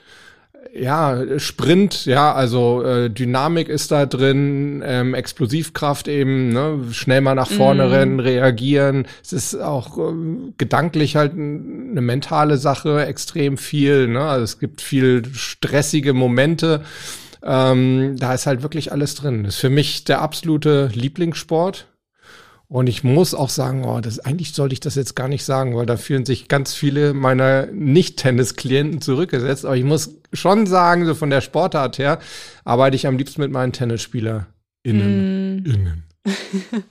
[0.74, 7.34] ja, Sprint, ja, also äh, Dynamik ist da drin, ähm, Explosivkraft eben, ne, schnell mal
[7.34, 7.90] nach vorne mm.
[7.90, 9.06] rennen, reagieren.
[9.22, 14.22] Es ist auch ähm, gedanklich halt eine mentale Sache, extrem viel, ne?
[14.22, 16.82] Also es gibt viel stressige Momente.
[17.44, 19.44] Ähm, da ist halt wirklich alles drin.
[19.44, 21.86] Das ist für mich der absolute Lieblingssport.
[22.72, 25.76] Und ich muss auch sagen, oh, das, eigentlich sollte ich das jetzt gar nicht sagen,
[25.76, 29.66] weil da fühlen sich ganz viele meiner Nicht-Tennis-Klienten zurückgesetzt.
[29.66, 32.18] Aber ich muss schon sagen, so von der Sportart her,
[32.64, 34.46] arbeite ich am liebsten mit meinen TennisspielerInnen.
[34.84, 35.66] Mm.
[35.66, 36.04] Innen.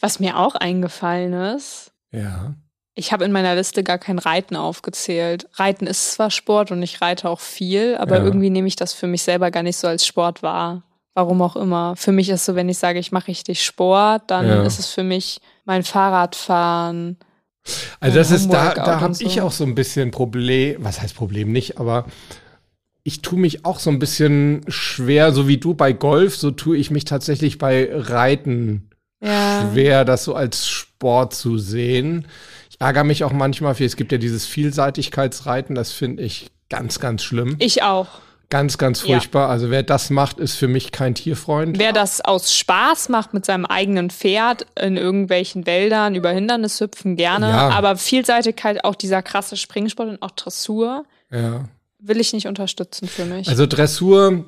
[0.00, 1.92] Was mir auch eingefallen ist.
[2.10, 2.54] Ja.
[2.94, 5.46] Ich habe in meiner Liste gar kein Reiten aufgezählt.
[5.52, 8.24] Reiten ist zwar Sport und ich reite auch viel, aber ja.
[8.24, 10.84] irgendwie nehme ich das für mich selber gar nicht so als Sport wahr.
[11.14, 11.94] Warum auch immer.
[11.96, 14.62] Für mich ist so, wenn ich sage, ich mache richtig Sport, dann ja.
[14.64, 17.18] ist es für mich mein Fahrradfahren.
[18.00, 19.24] Also das ist, da, da habe so.
[19.24, 22.06] ich auch so ein bisschen Problem, was heißt Problem nicht, aber
[23.04, 26.76] ich tue mich auch so ein bisschen schwer, so wie du bei Golf, so tue
[26.76, 28.90] ich mich tatsächlich bei Reiten
[29.22, 29.70] ja.
[29.70, 32.26] schwer, das so als Sport zu sehen.
[32.70, 36.98] Ich ärgere mich auch manchmal für, es gibt ja dieses Vielseitigkeitsreiten, das finde ich ganz,
[36.98, 37.56] ganz schlimm.
[37.60, 38.08] Ich auch.
[38.50, 39.44] Ganz, ganz furchtbar.
[39.44, 39.48] Ja.
[39.48, 41.78] Also wer das macht, ist für mich kein Tierfreund.
[41.78, 47.16] Wer das aus Spaß macht mit seinem eigenen Pferd in irgendwelchen Wäldern über Hindernisse hüpfen,
[47.16, 47.48] gerne.
[47.50, 47.70] Ja.
[47.70, 51.64] Aber Vielseitigkeit, auch dieser krasse Springsport und auch Dressur, ja.
[51.98, 53.48] will ich nicht unterstützen für mich.
[53.48, 54.44] Also Dressur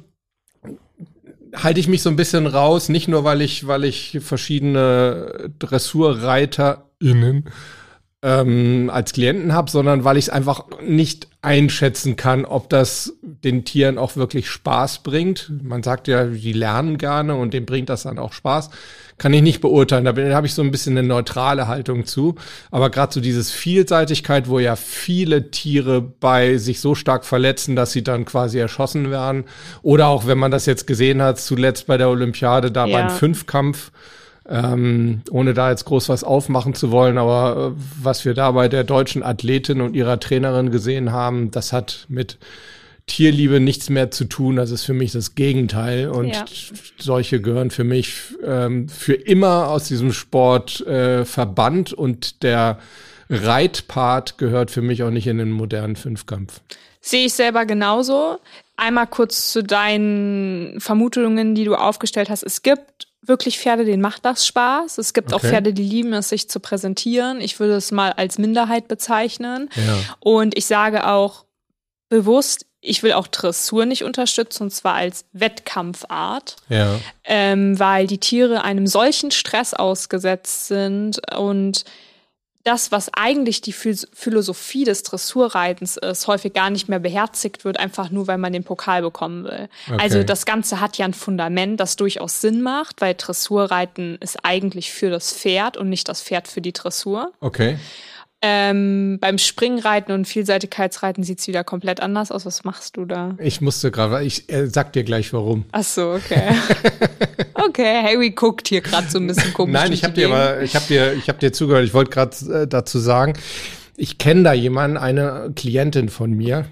[1.55, 7.51] halte ich mich so ein bisschen raus, nicht nur weil ich, weil ich verschiedene DressurreiterInnen
[8.27, 13.65] ähm, als Klienten habe, sondern weil ich es einfach nicht einschätzen kann, ob das den
[13.65, 15.53] Tieren auch wirklich Spaß bringt.
[15.63, 18.71] Man sagt ja, die lernen gerne und dem bringt das dann auch Spaß.
[19.17, 20.05] Kann ich nicht beurteilen.
[20.05, 22.35] Da, da habe ich so ein bisschen eine neutrale Haltung zu.
[22.73, 27.93] Aber gerade so dieses Vielseitigkeit, wo ja viele Tiere bei sich so stark verletzen, dass
[27.93, 29.45] sie dann quasi erschossen werden.
[29.83, 32.99] Oder auch, wenn man das jetzt gesehen hat, zuletzt bei der Olympiade, da ja.
[32.99, 33.93] beim Fünfkampf,
[34.49, 38.69] ähm, ohne da jetzt groß was aufmachen zu wollen, aber äh, was wir da bei
[38.69, 42.39] der deutschen Athletin und ihrer Trainerin gesehen haben, das hat mit
[43.07, 44.57] Tierliebe nichts mehr zu tun.
[44.57, 46.09] Das ist für mich das Gegenteil.
[46.09, 46.45] Und ja.
[46.99, 52.79] solche gehören für mich ähm, für immer aus diesem Sport äh, verbannt und der
[53.29, 56.61] Reitpart gehört für mich auch nicht in den modernen Fünfkampf.
[57.01, 58.39] Sehe ich selber genauso.
[58.77, 62.43] Einmal kurz zu deinen Vermutungen, die du aufgestellt hast.
[62.43, 64.99] Es gibt wirklich Pferde, denen macht das Spaß.
[64.99, 65.37] Es gibt okay.
[65.37, 67.41] auch Pferde, die lieben es, sich zu präsentieren.
[67.41, 69.69] Ich würde es mal als Minderheit bezeichnen.
[69.75, 69.99] Ja.
[70.21, 71.45] Und ich sage auch
[72.09, 77.01] bewusst, ich will auch Dressur nicht unterstützen, und zwar als Wettkampfart, ja.
[77.25, 81.85] ähm, weil die Tiere einem solchen Stress ausgesetzt sind und
[82.67, 88.11] das, was eigentlich die Philosophie des Dressurreitens ist, häufig gar nicht mehr beherzigt wird, einfach
[88.11, 89.69] nur, weil man den Pokal bekommen will.
[89.87, 89.99] Okay.
[90.01, 94.91] Also das Ganze hat ja ein Fundament, das durchaus Sinn macht, weil Dressurreiten ist eigentlich
[94.91, 97.33] für das Pferd und nicht das Pferd für die Dressur.
[97.41, 97.79] Okay.
[98.43, 102.45] Ähm, beim Springreiten und Vielseitigkeitsreiten sieht es wieder komplett anders aus.
[102.45, 103.37] Was machst du da?
[103.41, 105.65] Ich musste gerade, ich äh, sag dir gleich warum.
[105.73, 106.53] Ach so, okay.
[107.55, 109.73] okay, Harry guckt hier gerade so ein bisschen komisch.
[109.73, 111.85] Nein, ich habe dir aber, ich habe dir, ich habe dir zugehört.
[111.85, 113.33] Ich wollte gerade äh, dazu sagen,
[113.97, 116.67] ich kenne da jemanden, eine Klientin von mir.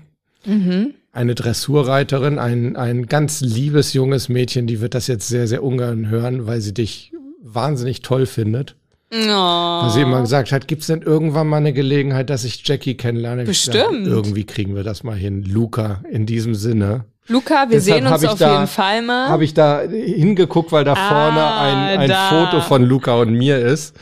[0.45, 0.95] Mhm.
[1.13, 6.09] Eine Dressurreiterin, ein, ein ganz liebes junges Mädchen, die wird das jetzt sehr, sehr ungern
[6.09, 8.77] hören, weil sie dich wahnsinnig toll findet.
[9.17, 9.83] Oh.
[9.83, 12.97] Weil sie immer gesagt hat, gibt es denn irgendwann mal eine Gelegenheit, dass ich Jackie
[12.97, 13.45] kennenlerne?
[13.45, 13.77] Bestimmt.
[13.77, 15.45] Gesagt, irgendwie kriegen wir das mal hin.
[15.45, 17.05] Luca, in diesem Sinne.
[17.29, 19.29] Luca, wir Deshalb sehen uns auf da, jeden Fall mal.
[19.29, 22.29] Habe ich da hingeguckt, weil da ah, vorne ein, ein da.
[22.29, 23.97] Foto von Luca und mir ist.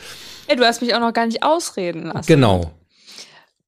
[0.49, 2.27] Ja, du hast mich auch noch gar nicht ausreden lassen.
[2.27, 2.71] Genau.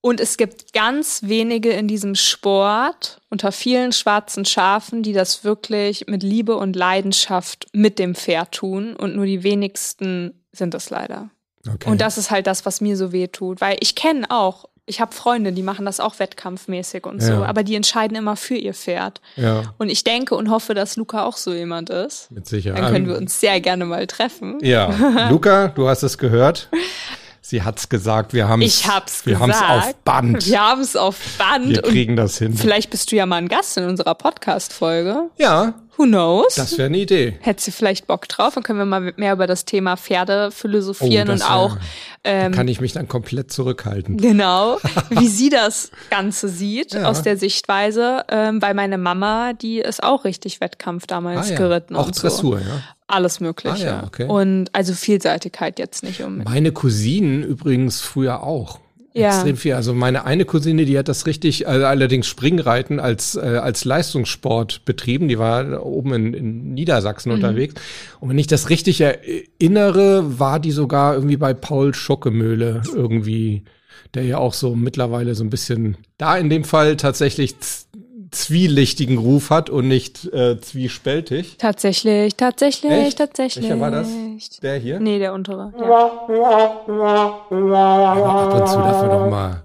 [0.02, 6.06] Und es gibt ganz wenige in diesem Sport unter vielen schwarzen Schafen, die das wirklich
[6.08, 8.96] mit Liebe und Leidenschaft mit dem Pferd tun.
[8.96, 11.30] Und nur die wenigsten sind es leider.
[11.68, 11.90] Okay.
[11.90, 15.02] Und das ist halt das, was mir so weh tut, weil ich kenne auch, ich
[15.02, 17.28] habe Freunde, die machen das auch wettkampfmäßig und ja.
[17.28, 19.20] so, aber die entscheiden immer für ihr Pferd.
[19.36, 19.74] Ja.
[19.78, 22.32] Und ich denke und hoffe, dass Luca auch so jemand ist.
[22.32, 22.84] Mit Sicherheit.
[22.84, 24.60] Dann können wir uns sehr gerne mal treffen.
[24.62, 26.70] Ja, Luca, du hast es gehört.
[27.48, 30.48] Sie hat's gesagt, wir haben Ich hab's wir haben's auf Band.
[30.48, 31.70] Wir haben es auf Band.
[31.70, 32.58] Wir kriegen das hin.
[32.58, 35.30] Vielleicht bist du ja mal ein Gast in unserer Podcast-Folge.
[35.38, 36.56] Ja, Who knows?
[36.56, 37.38] das wäre eine Idee.
[37.42, 38.56] Hättest du vielleicht Bock drauf?
[38.56, 41.78] Dann können wir mal mehr über das Thema Pferde philosophieren Oh, und auch
[42.24, 44.18] ähm, Kann ich mich dann komplett zurückhalten.
[44.18, 44.80] Genau,
[45.12, 47.04] wie sie das Ganze sieht Ja.
[47.06, 51.58] aus der Sichtweise, ähm, weil meine Mama, die ist auch richtig Wettkampf damals Ah, ja.
[51.60, 52.64] geritten Auch Dressur, so.
[52.66, 52.82] ja.
[53.08, 53.76] Alles Mögliche.
[53.92, 54.26] Ah, ja, okay.
[54.26, 56.50] Und also Vielseitigkeit jetzt nicht unbedingt.
[56.50, 58.80] Meine Cousinen übrigens früher auch.
[59.14, 59.28] Ja.
[59.30, 59.74] Extrem viel.
[59.76, 64.84] Also meine eine Cousine, die hat das richtig, also allerdings Springreiten als, äh, als Leistungssport
[64.84, 65.30] betrieben.
[65.30, 67.36] Die war oben in, in Niedersachsen Mhm.
[67.36, 67.76] unterwegs.
[68.20, 73.64] Und wenn ich das richtig erinnere, war die sogar irgendwie bei Paul Schockemöhle irgendwie,
[74.16, 77.56] der ja auch so mittlerweile so ein bisschen da in dem Fall tatsächlich
[78.36, 81.56] zwielichtigen Ruf hat und nicht äh, zwiespältig.
[81.58, 83.18] Tatsächlich, tatsächlich, Echt?
[83.18, 83.70] tatsächlich.
[83.70, 84.10] Welcher war das?
[84.62, 85.00] Der hier?
[85.00, 85.72] Nee, der untere.
[85.80, 85.86] Ja.
[85.86, 86.12] Aber
[88.26, 89.64] ab und zu darf man doch mal.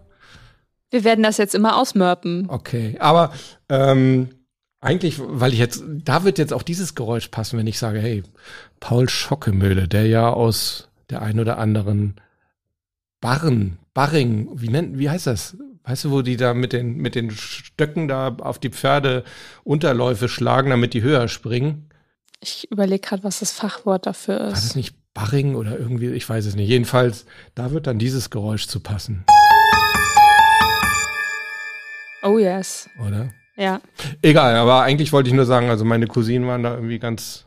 [0.91, 2.47] Wir werden das jetzt immer ausmörpen.
[2.49, 3.33] Okay, aber
[3.69, 4.31] ähm,
[4.81, 8.23] eigentlich, weil ich jetzt, da wird jetzt auch dieses Geräusch passen, wenn ich sage, hey,
[8.81, 12.17] Paul Schockemöhle, der ja aus der ein oder anderen
[13.21, 15.57] Barren, Barring, wie nennt, wie heißt das?
[15.90, 19.24] Weißt du, wo die da mit den, mit den Stöcken da auf die Pferde
[19.64, 21.88] Unterläufe schlagen, damit die höher springen?
[22.40, 24.76] Ich überlege gerade, was das Fachwort dafür War das ist.
[24.76, 26.68] nicht Barring oder irgendwie, ich weiß es nicht.
[26.68, 27.26] Jedenfalls,
[27.57, 29.24] da wird dann dieses Geräusch zu passen,
[32.22, 32.88] Oh yes.
[33.05, 33.31] oder?
[33.57, 33.81] Ja.
[34.22, 37.46] Egal, aber eigentlich wollte ich nur sagen, also meine Cousinen waren da irgendwie ganz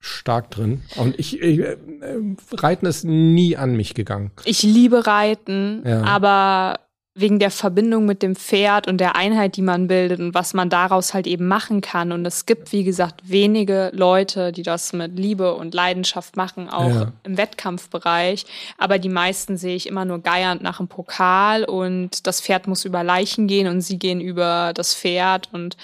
[0.00, 0.80] stark drin.
[0.96, 1.76] Und ich, ich äh, äh,
[2.52, 4.30] Reiten ist nie an mich gegangen.
[4.46, 6.02] Ich liebe Reiten, Ja.
[6.04, 6.80] aber
[7.20, 10.70] wegen der Verbindung mit dem Pferd und der Einheit, die man bildet und was man
[10.70, 12.12] daraus halt eben machen kann.
[12.12, 16.88] Und es gibt, wie gesagt, wenige Leute, die das mit Liebe und Leidenschaft machen, auch
[16.88, 17.12] Ja.
[17.24, 18.46] im Wettkampfbereich.
[18.78, 22.84] Aber die meisten sehe ich immer nur geiernd nach dem Pokal und das Pferd muss
[22.84, 25.76] über Leichen gehen und sie gehen über das Pferd und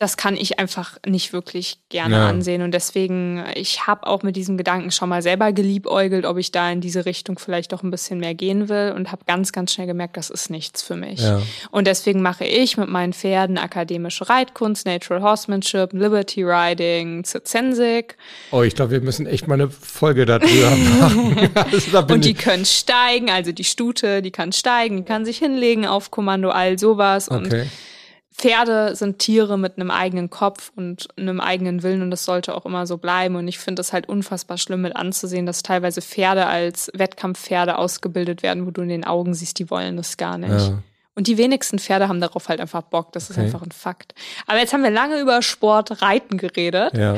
[0.00, 2.28] das kann ich einfach nicht wirklich gerne Ja.
[2.28, 2.62] ansehen.
[2.62, 6.68] Und deswegen, ich habe auch mit diesem Gedanken schon mal selber geliebäugelt, ob ich da
[6.70, 9.86] in diese Richtung vielleicht doch ein bisschen mehr gehen will und habe ganz, ganz schnell
[9.86, 11.20] gemerkt, das ist nichts für mich.
[11.20, 11.40] Ja.
[11.70, 18.16] Und deswegen mache ich mit meinen Pferden akademische Reitkunst, Natural Horsemanship, Liberty Riding, Zensik.
[18.50, 21.50] Oh, ich glaube, wir müssen echt mal eine Folge darüber machen.
[21.54, 25.24] also, da Und die ich, können steigen, also die Stute, die kann steigen, die kann
[25.24, 27.28] sich hinlegen auf Kommando, all sowas.
[27.28, 27.66] Und okay.
[28.36, 32.66] Pferde sind Tiere mit einem eigenen Kopf und einem eigenen Willen und das sollte auch
[32.66, 33.36] immer so bleiben.
[33.36, 38.42] Und ich finde es halt unfassbar schlimm mit anzusehen, dass teilweise Pferde als Wettkampfpferde ausgebildet
[38.42, 40.50] werden, wo du in den Augen siehst, die wollen das gar nicht.
[40.50, 40.82] Ja.
[41.14, 43.12] Und die wenigsten Pferde haben darauf halt einfach Bock.
[43.12, 43.46] Das ist Okay.
[43.46, 44.14] einfach ein Fakt.
[44.48, 46.96] Aber jetzt haben wir lange über Sport, Reiten geredet.
[46.96, 47.16] Ja,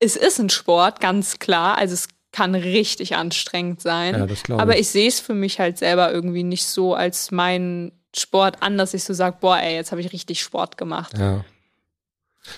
[0.00, 1.78] Es ist ein Sport, ganz klar.
[1.78, 4.28] Also es kann richtig anstrengend sein.
[4.48, 4.80] Ja, Aber ich.
[4.80, 8.94] ich sehe es für mich halt selber irgendwie nicht so als mein Sport an, dass
[8.94, 11.16] ich so sage, boah, ey, jetzt habe ich richtig Sport gemacht.
[11.18, 11.44] ja.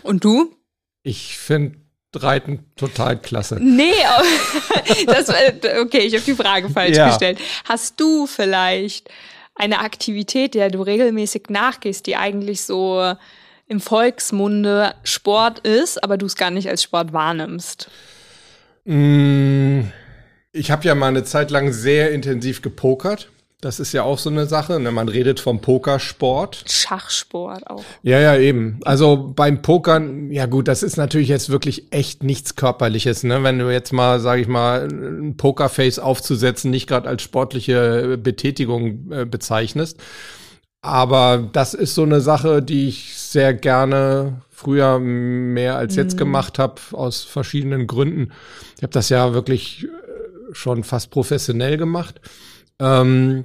[0.03, 0.55] Und du?
[1.03, 1.79] Ich finde
[2.15, 3.57] Reiten total klasse.
[3.61, 3.93] Nee,
[5.07, 7.09] das, war- okay, ich habe die Frage falsch Ja.
[7.09, 7.39] gestellt.
[7.65, 9.09] Hast du vielleicht
[9.55, 13.15] eine Aktivität, der du regelmäßig nachgehst, die eigentlich so
[13.67, 17.89] im Volksmunde Sport ist, aber du es gar nicht als Sport wahrnimmst?
[18.85, 19.83] Mm,
[20.53, 23.31] Ich habe ja mal eine Zeit lang sehr intensiv gepokert.
[23.61, 24.81] Das ist ja auch so eine Sache.
[24.81, 24.91] Ne?
[24.91, 26.65] Man redet vom Pokersport.
[26.67, 27.85] Schachsport auch.
[28.03, 28.81] Ja, ja, eben.
[28.85, 33.43] Also beim Pokern, ja gut, das ist natürlich jetzt wirklich echt nichts Körperliches, ne?
[33.43, 39.13] Wenn du jetzt mal, sage ich mal, ein Pokerface aufzusetzen, nicht gerade als sportliche Betätigung
[39.13, 39.99] äh, bezeichnest.
[40.83, 46.59] Aber das ist so eine Sache, die ich sehr gerne früher mehr als jetzt gemacht
[46.59, 48.33] habe, aus verschiedenen Gründen.
[48.77, 52.21] Ich habe das ja wirklich äh, schon fast professionell gemacht.
[52.81, 53.45] Ähm,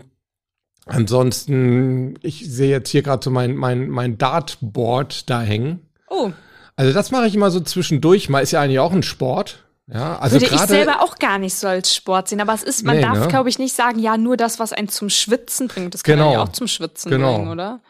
[0.86, 5.82] ansonsten, ich sehe jetzt hier gerade so mein, mein, mein Dartboard da hängen.
[6.10, 6.32] Oh,
[6.76, 8.30] Also das mache ich immer so zwischendurch.
[8.30, 9.65] Mal ist ja eigentlich auch ein Sport.
[9.88, 12.84] Ja, also würde ich selber auch gar nicht so als Sport sehen, aber es ist,
[12.84, 13.28] man Nee, darf, ne?
[13.28, 15.94] glaube ich, nicht sagen, ja, nur das, was einen zum Schwitzen bringt.
[15.94, 16.26] Das kann Genau.
[16.30, 17.36] einen ja auch zum Schwitzen Genau.
[17.36, 17.82] bringen, oder?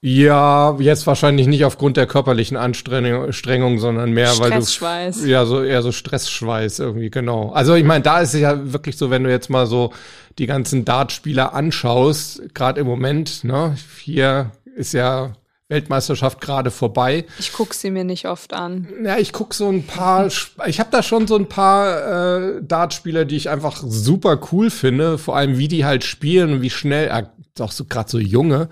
[0.00, 5.26] ja, jetzt wahrscheinlich nicht aufgrund der körperlichen Anstrengung, Strengung, sondern mehr, weil du Stressschweiß.
[5.26, 7.50] Ja, so eher so Stressschweiß irgendwie, genau.
[7.52, 9.92] Also ich meine, da ist es ja wirklich so, wenn du jetzt mal so
[10.38, 15.32] die ganzen Dartspieler anschaust, gerade im Moment, ne, hier ist ja
[15.72, 17.24] Weltmeisterschaft gerade vorbei.
[17.38, 18.86] Ich gucke sie mir nicht oft an.
[19.02, 20.28] Ja, ich guck so ein paar,
[20.66, 25.18] ich habe da schon so ein paar äh, Dartspieler, die ich einfach super cool finde,
[25.18, 27.24] vor allem wie die halt spielen und wie schnell, äh,
[27.60, 28.68] auch so gerade so junge,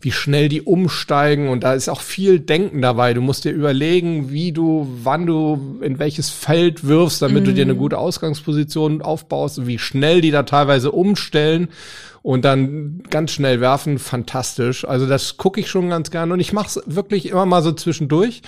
[0.00, 3.12] wie schnell die umsteigen und da ist auch viel Denken dabei.
[3.12, 7.46] Du musst dir überlegen, wie du, wann du in welches Feld wirfst, damit mm.
[7.46, 7.78] du dir eine mhm.
[7.78, 11.68] gute Ausgangsposition aufbaust und wie schnell die da teilweise umstellen
[12.22, 14.84] und dann ganz schnell werfen, fantastisch.
[14.84, 17.72] Also das gucke ich schon ganz gerne und ich mache es wirklich immer mal so
[17.72, 18.42] zwischendurch,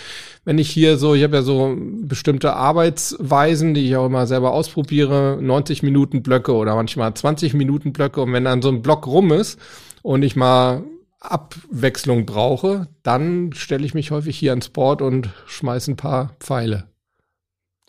[0.45, 4.53] wenn ich hier so, ich habe ja so bestimmte Arbeitsweisen, die ich auch immer selber
[4.53, 9.07] ausprobiere, 90 Minuten Blöcke oder manchmal 20 Minuten Blöcke und wenn dann so ein Block
[9.07, 9.59] rum ist
[10.03, 10.85] und ich mal
[11.21, 16.89] Abwechslung brauche, dann stelle ich mich häufig hier ans Board und schmeiße ein paar Pfeile.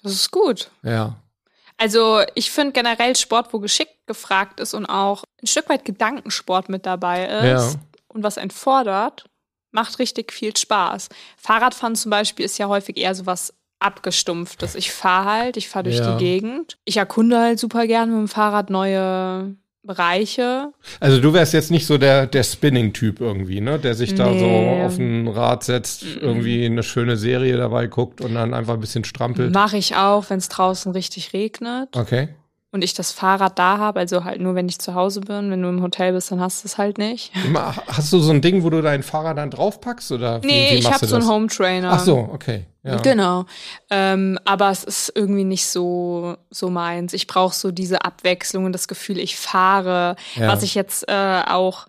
[0.03, 0.69] Das ist gut.
[0.83, 1.17] Ja.
[1.77, 6.69] Also ich finde generell Sport, wo geschickt gefragt ist und auch ein Stück weit Gedankensport
[6.69, 7.79] mit dabei ist ja.
[8.09, 9.25] und was einen fordert,
[9.71, 11.09] macht richtig viel Spaß.
[11.37, 14.75] Fahrradfahren zum Beispiel ist ja häufig eher so was abgestumpftes.
[14.75, 16.15] Ich fahre halt, ich fahre durch ja.
[16.15, 16.77] die Gegend.
[16.85, 20.71] Ich erkunde halt super gerne mit dem Fahrrad neue Bereiche.
[21.01, 23.79] Also du wärst jetzt nicht so der, der Spinning-Typ irgendwie, ne?
[23.79, 28.33] Der sich da so auf ein Rad setzt, irgendwie eine schöne Serie dabei guckt und
[28.33, 29.53] dann einfach ein bisschen strampelt.
[29.53, 31.97] Mache ich auch, wenn es draußen richtig regnet.
[31.97, 32.29] Okay
[32.73, 35.51] und ich das Fahrrad da habe, also halt nur, wenn ich zu Hause bin.
[35.51, 37.31] Wenn du im Hotel bist, dann hast du es halt nicht.
[37.87, 40.11] Hast du so ein Ding, wo du dein Fahrrad dann draufpackst?
[40.11, 41.91] Oder wie, nee, wie ich habe so einen Home Trainer.
[41.93, 42.65] Ach so, okay.
[42.81, 42.97] Ja.
[42.97, 43.45] Genau.
[43.91, 47.13] Ähm, aber es ist irgendwie nicht so, so meins.
[47.13, 50.15] Ich brauche so diese Abwechslung und das Gefühl, ich fahre.
[50.35, 50.47] Ja.
[50.47, 51.85] Was ich jetzt äh, auch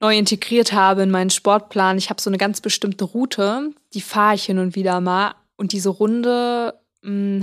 [0.00, 1.98] neu integriert habe in meinen Sportplan.
[1.98, 5.34] Ich habe so eine ganz bestimmte Route, die fahre ich hin und wieder mal.
[5.56, 6.74] Und diese Runde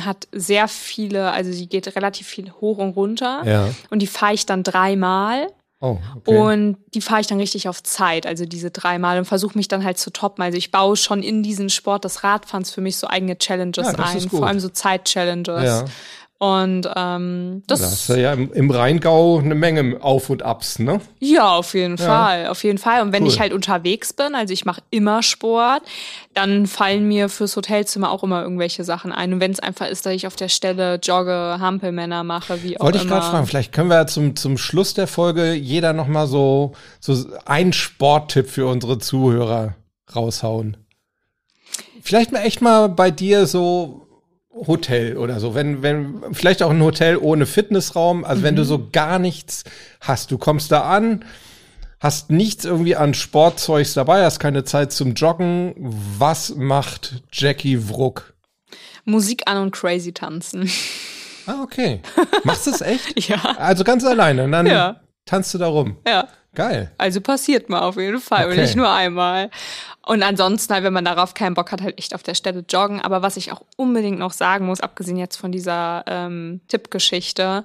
[0.03, 3.41] hat sehr viele, also sie geht relativ viel hoch und runter.
[3.45, 3.69] Ja.
[3.89, 5.47] Und die fahre ich dann dreimal.
[5.79, 6.37] Oh, okay.
[6.37, 9.83] Und die fahre ich dann richtig auf Zeit, also diese dreimal und versuche mich dann
[9.83, 10.41] halt zu toppen.
[10.41, 13.93] Also ich baue schon in diesen Sport des Radfahrens für mich so eigene Challenges ja,
[13.93, 15.63] ein, vor allem so Zeit-Challenges.
[15.63, 15.85] Ja.
[16.43, 20.77] Und ähm, das, da hast du ja im, im Rheingau eine Menge Auf und Abs,
[20.77, 20.99] ne?
[21.21, 22.05] Ja, auf jeden ja.
[22.05, 23.01] Fall, auf jeden Fall.
[23.01, 23.29] Und wenn cool.
[23.29, 25.83] ich halt unterwegs bin, also ich mache immer Sport,
[26.33, 29.31] dann fallen mir fürs Hotelzimmer auch immer irgendwelche Sachen ein.
[29.31, 32.83] Und wenn es einfach ist, dass ich auf der Stelle jogge, Hampelmänner mache, wie auch
[32.83, 33.05] Wollte immer.
[33.05, 36.73] ich gerade fragen, vielleicht können wir ja zum, zum Schluss der Folge jeder nochmal so,
[36.99, 39.75] so einen Sporttipp für unsere Zuhörer
[40.13, 40.75] raushauen.
[42.01, 44.02] Vielleicht mal echt mal bei dir so
[44.53, 48.43] Hotel oder so, wenn, wenn, vielleicht auch ein Hotel ohne Fitnessraum, also mhm.
[48.45, 48.67] wenn du mhm.
[48.67, 49.63] so gar nichts
[49.99, 51.25] hast, du kommst da an,
[51.99, 58.33] hast nichts irgendwie an Sportzeugs dabei, hast keine Zeit zum Joggen, was macht Jackie Wruck?
[59.05, 60.69] Musik an und crazy tanzen.
[61.45, 62.01] Ah, okay.
[62.43, 63.19] Machst du es echt?
[63.27, 63.37] ja.
[63.57, 65.01] Also ganz alleine und dann ja.
[65.25, 65.97] tanzt du da rum.
[66.07, 66.27] Ja.
[66.55, 66.91] Geil.
[66.99, 68.51] Also passiert mal auf jeden Fall okay.
[68.53, 69.49] und nicht nur einmal.
[70.05, 72.99] Und ansonsten halt, wenn man darauf keinen Bock hat, halt echt auf der Stelle joggen.
[72.99, 77.63] Aber was ich auch unbedingt noch sagen muss, abgesehen jetzt von dieser ähm, Tippgeschichte,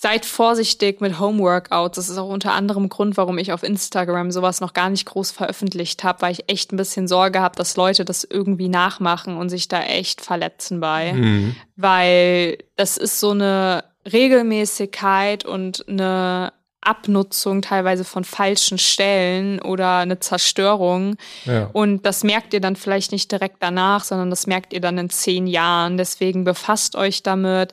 [0.00, 1.96] seid vorsichtig mit Homeworkouts.
[1.96, 5.30] Das ist auch unter anderem Grund, warum ich auf Instagram sowas noch gar nicht groß
[5.30, 9.50] veröffentlicht habe, weil ich echt ein bisschen Sorge habe, dass Leute das irgendwie nachmachen und
[9.50, 11.12] sich da echt verletzen bei.
[11.12, 11.54] Mhm.
[11.76, 16.54] Weil das ist so eine Regelmäßigkeit und eine
[16.90, 21.16] Abnutzung teilweise von falschen Stellen oder eine Zerstörung.
[21.44, 21.70] Ja.
[21.72, 25.08] Und das merkt ihr dann vielleicht nicht direkt danach, sondern das merkt ihr dann in
[25.08, 25.96] zehn Jahren.
[25.96, 27.72] Deswegen befasst euch damit.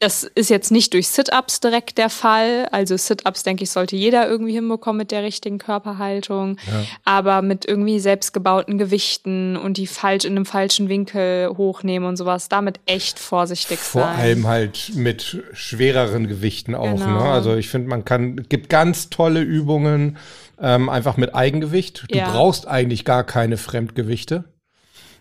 [0.00, 2.66] Das ist jetzt nicht durch Sit-ups direkt der Fall.
[2.72, 6.56] Also Sit-ups, denke ich, sollte jeder irgendwie hinbekommen mit der richtigen Körperhaltung.
[6.66, 6.84] Ja.
[7.04, 12.48] Aber mit irgendwie selbstgebauten Gewichten und die falsch in einem falschen Winkel hochnehmen und sowas,
[12.48, 14.14] damit echt vorsichtig Vor sein.
[14.14, 16.98] Vor allem halt mit schwereren Gewichten auch.
[16.98, 17.04] Ne?
[17.04, 17.24] Genau.
[17.24, 17.30] Ne?
[17.30, 20.18] Also ich finde, man kann, gibt ganz tolle Übungen
[20.60, 22.04] ähm, einfach mit Eigengewicht.
[22.10, 22.30] Du ja.
[22.30, 24.44] brauchst eigentlich gar keine Fremdgewichte.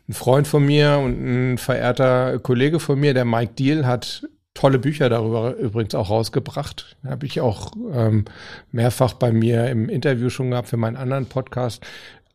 [0.08, 4.80] Ein Freund von mir und ein verehrter Kollege von mir, der Mike Deal, hat tolle
[4.80, 6.96] Bücher darüber übrigens auch rausgebracht.
[7.06, 8.26] Habe ich auch ähm,
[8.72, 11.84] mehrfach bei mir im Interview schon gehabt für meinen anderen Podcast.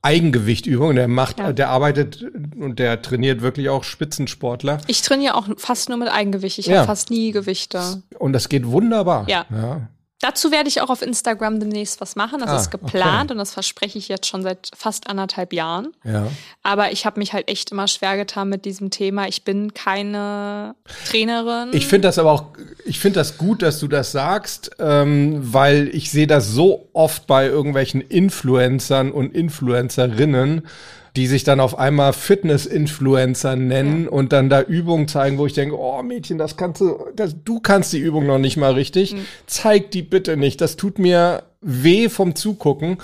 [0.03, 0.97] Eigengewichtübungen.
[0.97, 1.53] Der macht, ja.
[1.53, 2.25] der arbeitet
[2.57, 4.79] und der trainiert wirklich auch Spitzensportler.
[4.87, 6.59] Ich trainiere auch fast nur mit Eigengewicht.
[6.59, 6.79] Ich ja.
[6.79, 8.03] habe fast nie Gewichte.
[8.19, 9.29] Und das geht wunderbar.
[9.29, 9.45] Ja.
[9.51, 9.89] ja.
[10.21, 12.41] Dazu werde ich auch auf Instagram demnächst was machen.
[12.41, 13.33] Das ah, ist geplant okay.
[13.33, 15.93] und das verspreche ich jetzt schon seit fast anderthalb Jahren.
[16.03, 16.27] Ja.
[16.65, 19.29] Aber ich habe mich halt echt immer schwer getan mit diesem Thema.
[19.29, 20.75] Ich bin keine
[21.09, 21.71] Trainerin.
[21.73, 22.45] Ich finde das aber auch,
[22.85, 27.29] ich finde das gut, dass du das sagst, ähm, weil ich sehe das so oft
[27.29, 30.67] bei irgendwelchen Influencern und Influencerinnen,
[31.17, 34.11] die sich dann auf einmal Fitness-Influencer nennen ja.
[34.11, 37.61] und dann da Übungen zeigen, wo ich denke, oh Mädchen, das kannst du, das, du
[37.61, 39.15] kannst die Übung noch nicht mal richtig.
[39.15, 39.27] Mhm.
[39.47, 40.61] Zeig die bitte nicht.
[40.61, 42.99] Das tut mir weh vom Zugucken.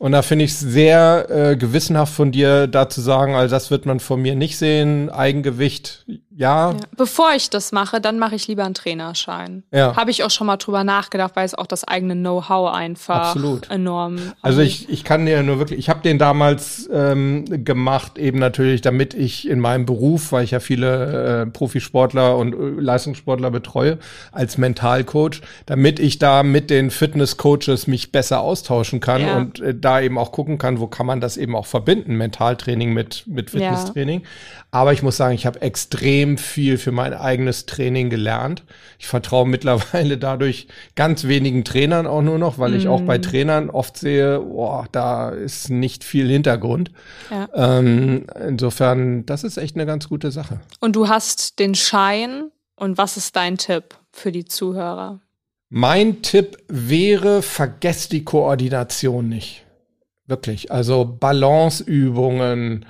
[0.00, 3.70] Und da finde ich es sehr äh, gewissenhaft von dir, da zu sagen, also das
[3.70, 5.10] wird man von mir nicht sehen.
[5.10, 6.70] Eigengewicht, ja.
[6.70, 6.76] ja.
[6.96, 9.62] Bevor ich das mache, dann mache ich lieber einen Trainerschein.
[9.70, 9.94] Ja.
[9.96, 13.70] Habe ich auch schon mal drüber nachgedacht, weil es auch das eigene Know-how einfach Absolut.
[13.70, 14.16] enorm.
[14.40, 18.80] Also ich, ich kann dir nur wirklich, ich habe den damals ähm, gemacht, eben natürlich,
[18.80, 23.98] damit ich in meinem Beruf, weil ich ja viele äh, Profisportler und äh, Leistungssportler betreue,
[24.32, 29.36] als Mentalcoach, damit ich da mit den Fitnesscoaches mich besser austauschen kann ja.
[29.36, 32.92] und äh, da eben auch gucken kann, wo kann man das eben auch verbinden, Mentaltraining
[32.92, 34.20] mit, mit Fitnesstraining.
[34.20, 34.26] Ja.
[34.70, 38.62] Aber ich muss sagen, ich habe extrem viel für mein eigenes Training gelernt.
[38.98, 42.76] Ich vertraue mittlerweile dadurch ganz wenigen Trainern auch nur noch, weil mm.
[42.76, 43.22] ich auch bei mm.
[43.22, 46.92] Trainern oft sehe, boah, da ist nicht viel Hintergrund.
[47.30, 47.48] Ja.
[47.54, 50.60] Ähm, insofern, das ist echt eine ganz gute Sache.
[50.78, 52.50] Und du hast den Schein.
[52.76, 55.20] Und was ist dein Tipp für die Zuhörer?
[55.68, 59.64] Mein Tipp wäre, vergesst die Koordination nicht.
[60.30, 60.70] Wirklich.
[60.70, 62.86] Also Balanceübungen,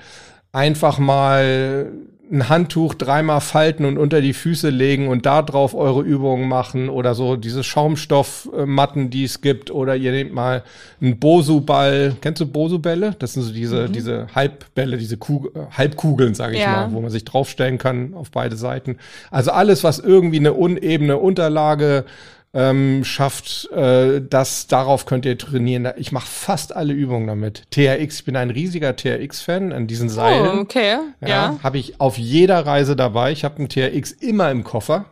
[0.52, 1.90] einfach mal
[2.30, 6.90] ein Handtuch dreimal falten und unter die Füße legen und da drauf eure Übungen machen
[6.90, 10.62] oder so diese Schaumstoffmatten, die es gibt oder ihr nehmt mal
[11.00, 12.16] einen Bosu-Ball.
[12.20, 13.16] Kennst du Bosu-Bälle?
[13.18, 13.92] Das sind so diese, mhm.
[13.92, 16.72] diese Halbbälle, diese Kugel, Halbkugeln, sage ich ja.
[16.72, 18.98] mal, wo man sich draufstellen kann auf beide Seiten.
[19.30, 22.04] Also alles, was irgendwie eine unebene Unterlage
[22.52, 25.88] ähm, schafft, äh, das darauf könnt ihr trainieren.
[25.96, 27.64] Ich mache fast alle Übungen damit.
[27.70, 30.58] TRX, ich bin ein riesiger TRX-Fan an diesen Seilen.
[30.58, 30.96] Oh, okay.
[31.20, 31.28] Ja.
[31.28, 31.60] ja.
[31.62, 33.30] Habe ich auf jeder Reise dabei.
[33.30, 35.06] Ich habe einen TRX immer im Koffer.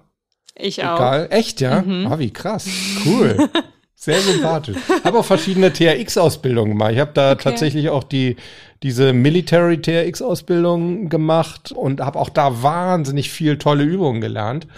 [0.56, 0.96] Ich auch.
[0.96, 1.28] Egal.
[1.30, 1.82] Echt, ja?
[1.82, 2.08] Mhm.
[2.10, 2.68] Ah, wie krass.
[3.04, 3.48] Cool.
[3.94, 4.76] Sehr sympathisch.
[5.04, 6.92] Habe auch verschiedene TRX-Ausbildungen gemacht.
[6.92, 7.42] Ich habe da okay.
[7.44, 8.36] tatsächlich auch die
[8.82, 14.68] diese Military TRX-Ausbildung gemacht und habe auch da wahnsinnig viel tolle Übungen gelernt.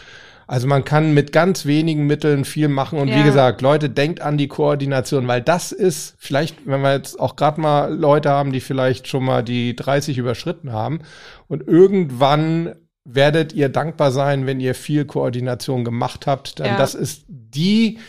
[0.50, 2.98] Also man kann mit ganz wenigen Mitteln viel machen.
[2.98, 3.20] Und ja.
[3.20, 7.36] wie gesagt, Leute, denkt an die Koordination, weil das ist vielleicht, wenn wir jetzt auch
[7.36, 11.02] gerade mal Leute haben, die vielleicht schon mal die 30 überschritten haben
[11.46, 12.74] und irgendwann
[13.04, 16.58] werdet ihr dankbar sein, wenn ihr viel Koordination gemacht habt.
[16.58, 16.76] Denn ja.
[16.76, 18.00] das ist die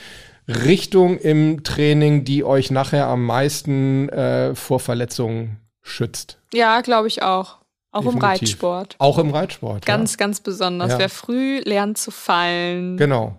[0.48, 6.40] Richtung im Training, die euch nachher am meisten äh, vor Verletzungen schützt.
[6.56, 7.61] Ja, glaube ich auch.
[7.92, 8.24] Auch Definitiv.
[8.24, 8.96] im Reitsport.
[9.00, 9.86] Auch im Reitsport.
[9.86, 10.18] Ganz, ja.
[10.18, 10.94] ganz besonders.
[10.94, 11.00] Ja.
[11.00, 12.96] Wer früh lernt zu fallen.
[12.98, 13.38] Genau.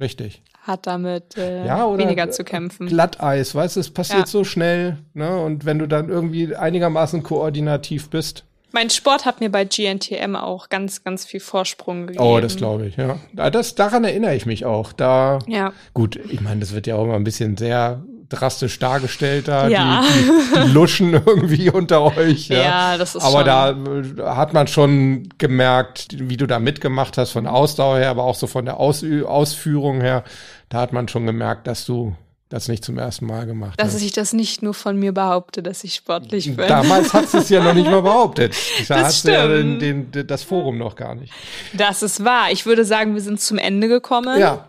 [0.00, 0.42] Richtig.
[0.62, 2.86] Hat damit äh, ja, weniger zu kämpfen.
[2.86, 4.98] Glatteis, weißt du, es passiert so schnell.
[5.12, 5.36] Ne?
[5.36, 8.44] Und wenn du dann irgendwie einigermaßen koordinativ bist.
[8.70, 12.24] Mein Sport hat mir bei GNTM auch ganz, ganz viel Vorsprung gegeben.
[12.24, 13.18] Oh, das glaube ich, ja.
[13.34, 14.92] Das, daran erinnere ich mich auch.
[14.92, 15.74] Da, ja.
[15.92, 18.02] gut, ich meine, das wird ja auch immer ein bisschen sehr
[18.32, 20.02] drastisch dargestellt da, ja.
[20.02, 22.48] die, die, die, Luschen irgendwie unter euch.
[22.48, 27.18] Ja, ja das ist Aber da äh, hat man schon gemerkt, wie du da mitgemacht
[27.18, 30.24] hast, von Ausdauer her, aber auch so von der Aus Ausführung her,
[30.68, 32.14] da hat man schon gemerkt, dass du
[32.52, 34.02] das nicht zum ersten Mal gemacht Dass hast.
[34.02, 36.68] ich das nicht nur von mir behaupte, dass ich sportlich bin.
[36.68, 38.54] Damals hast du es ja noch nicht mal behauptet.
[38.88, 41.32] Da das hast du ja den, den, das Forum noch gar nicht.
[41.72, 42.50] Das ist wahr.
[42.50, 44.38] Ich würde sagen, wir sind zum Ende gekommen.
[44.38, 44.68] Ja.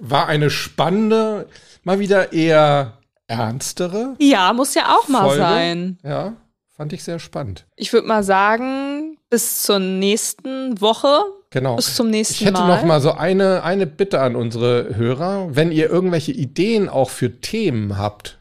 [0.00, 1.48] War eine spannende,
[1.84, 4.14] mal wieder eher ernstere.
[4.18, 5.42] Ja, muss ja auch mal Folge.
[5.42, 5.98] sein.
[6.02, 6.34] Ja,
[6.76, 7.66] fand ich sehr spannend.
[7.76, 11.20] Ich würde mal sagen, bis zur nächsten Woche.
[11.50, 11.76] Genau.
[11.76, 12.50] Bis zum nächsten Mal.
[12.50, 12.76] Ich hätte mal.
[12.76, 15.48] noch mal so eine, eine Bitte an unsere Hörer.
[15.54, 18.38] Wenn ihr irgendwelche Ideen auch für Themen habt,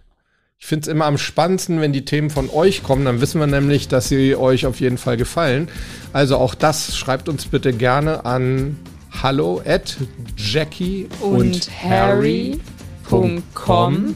[0.61, 3.47] ich finde es immer am spannendsten, wenn die Themen von euch kommen, dann wissen wir
[3.47, 5.69] nämlich, dass sie euch auf jeden Fall gefallen.
[6.13, 8.77] Also auch das schreibt uns bitte gerne an
[9.23, 9.97] hallo at
[10.37, 11.69] jackie und, und
[13.11, 14.15] harry.com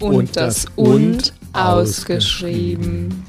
[0.00, 3.24] und, das und ausgeschrieben.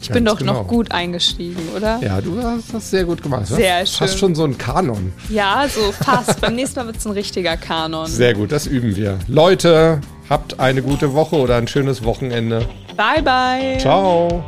[0.00, 0.54] Ich bin doch genau.
[0.54, 2.00] noch gut eingestiegen, oder?
[2.02, 3.46] Ja, du hast das sehr gut gemacht.
[3.46, 3.98] Sehr schön.
[3.98, 5.12] Fast schon so ein Kanon.
[5.28, 6.40] Ja, so fast.
[6.40, 8.08] Beim nächsten Mal wird es ein richtiger Kanon.
[8.08, 9.18] Sehr gut, das üben wir.
[9.28, 12.66] Leute, habt eine gute Woche oder ein schönes Wochenende.
[12.96, 13.78] Bye, bye.
[13.78, 14.42] Ciao.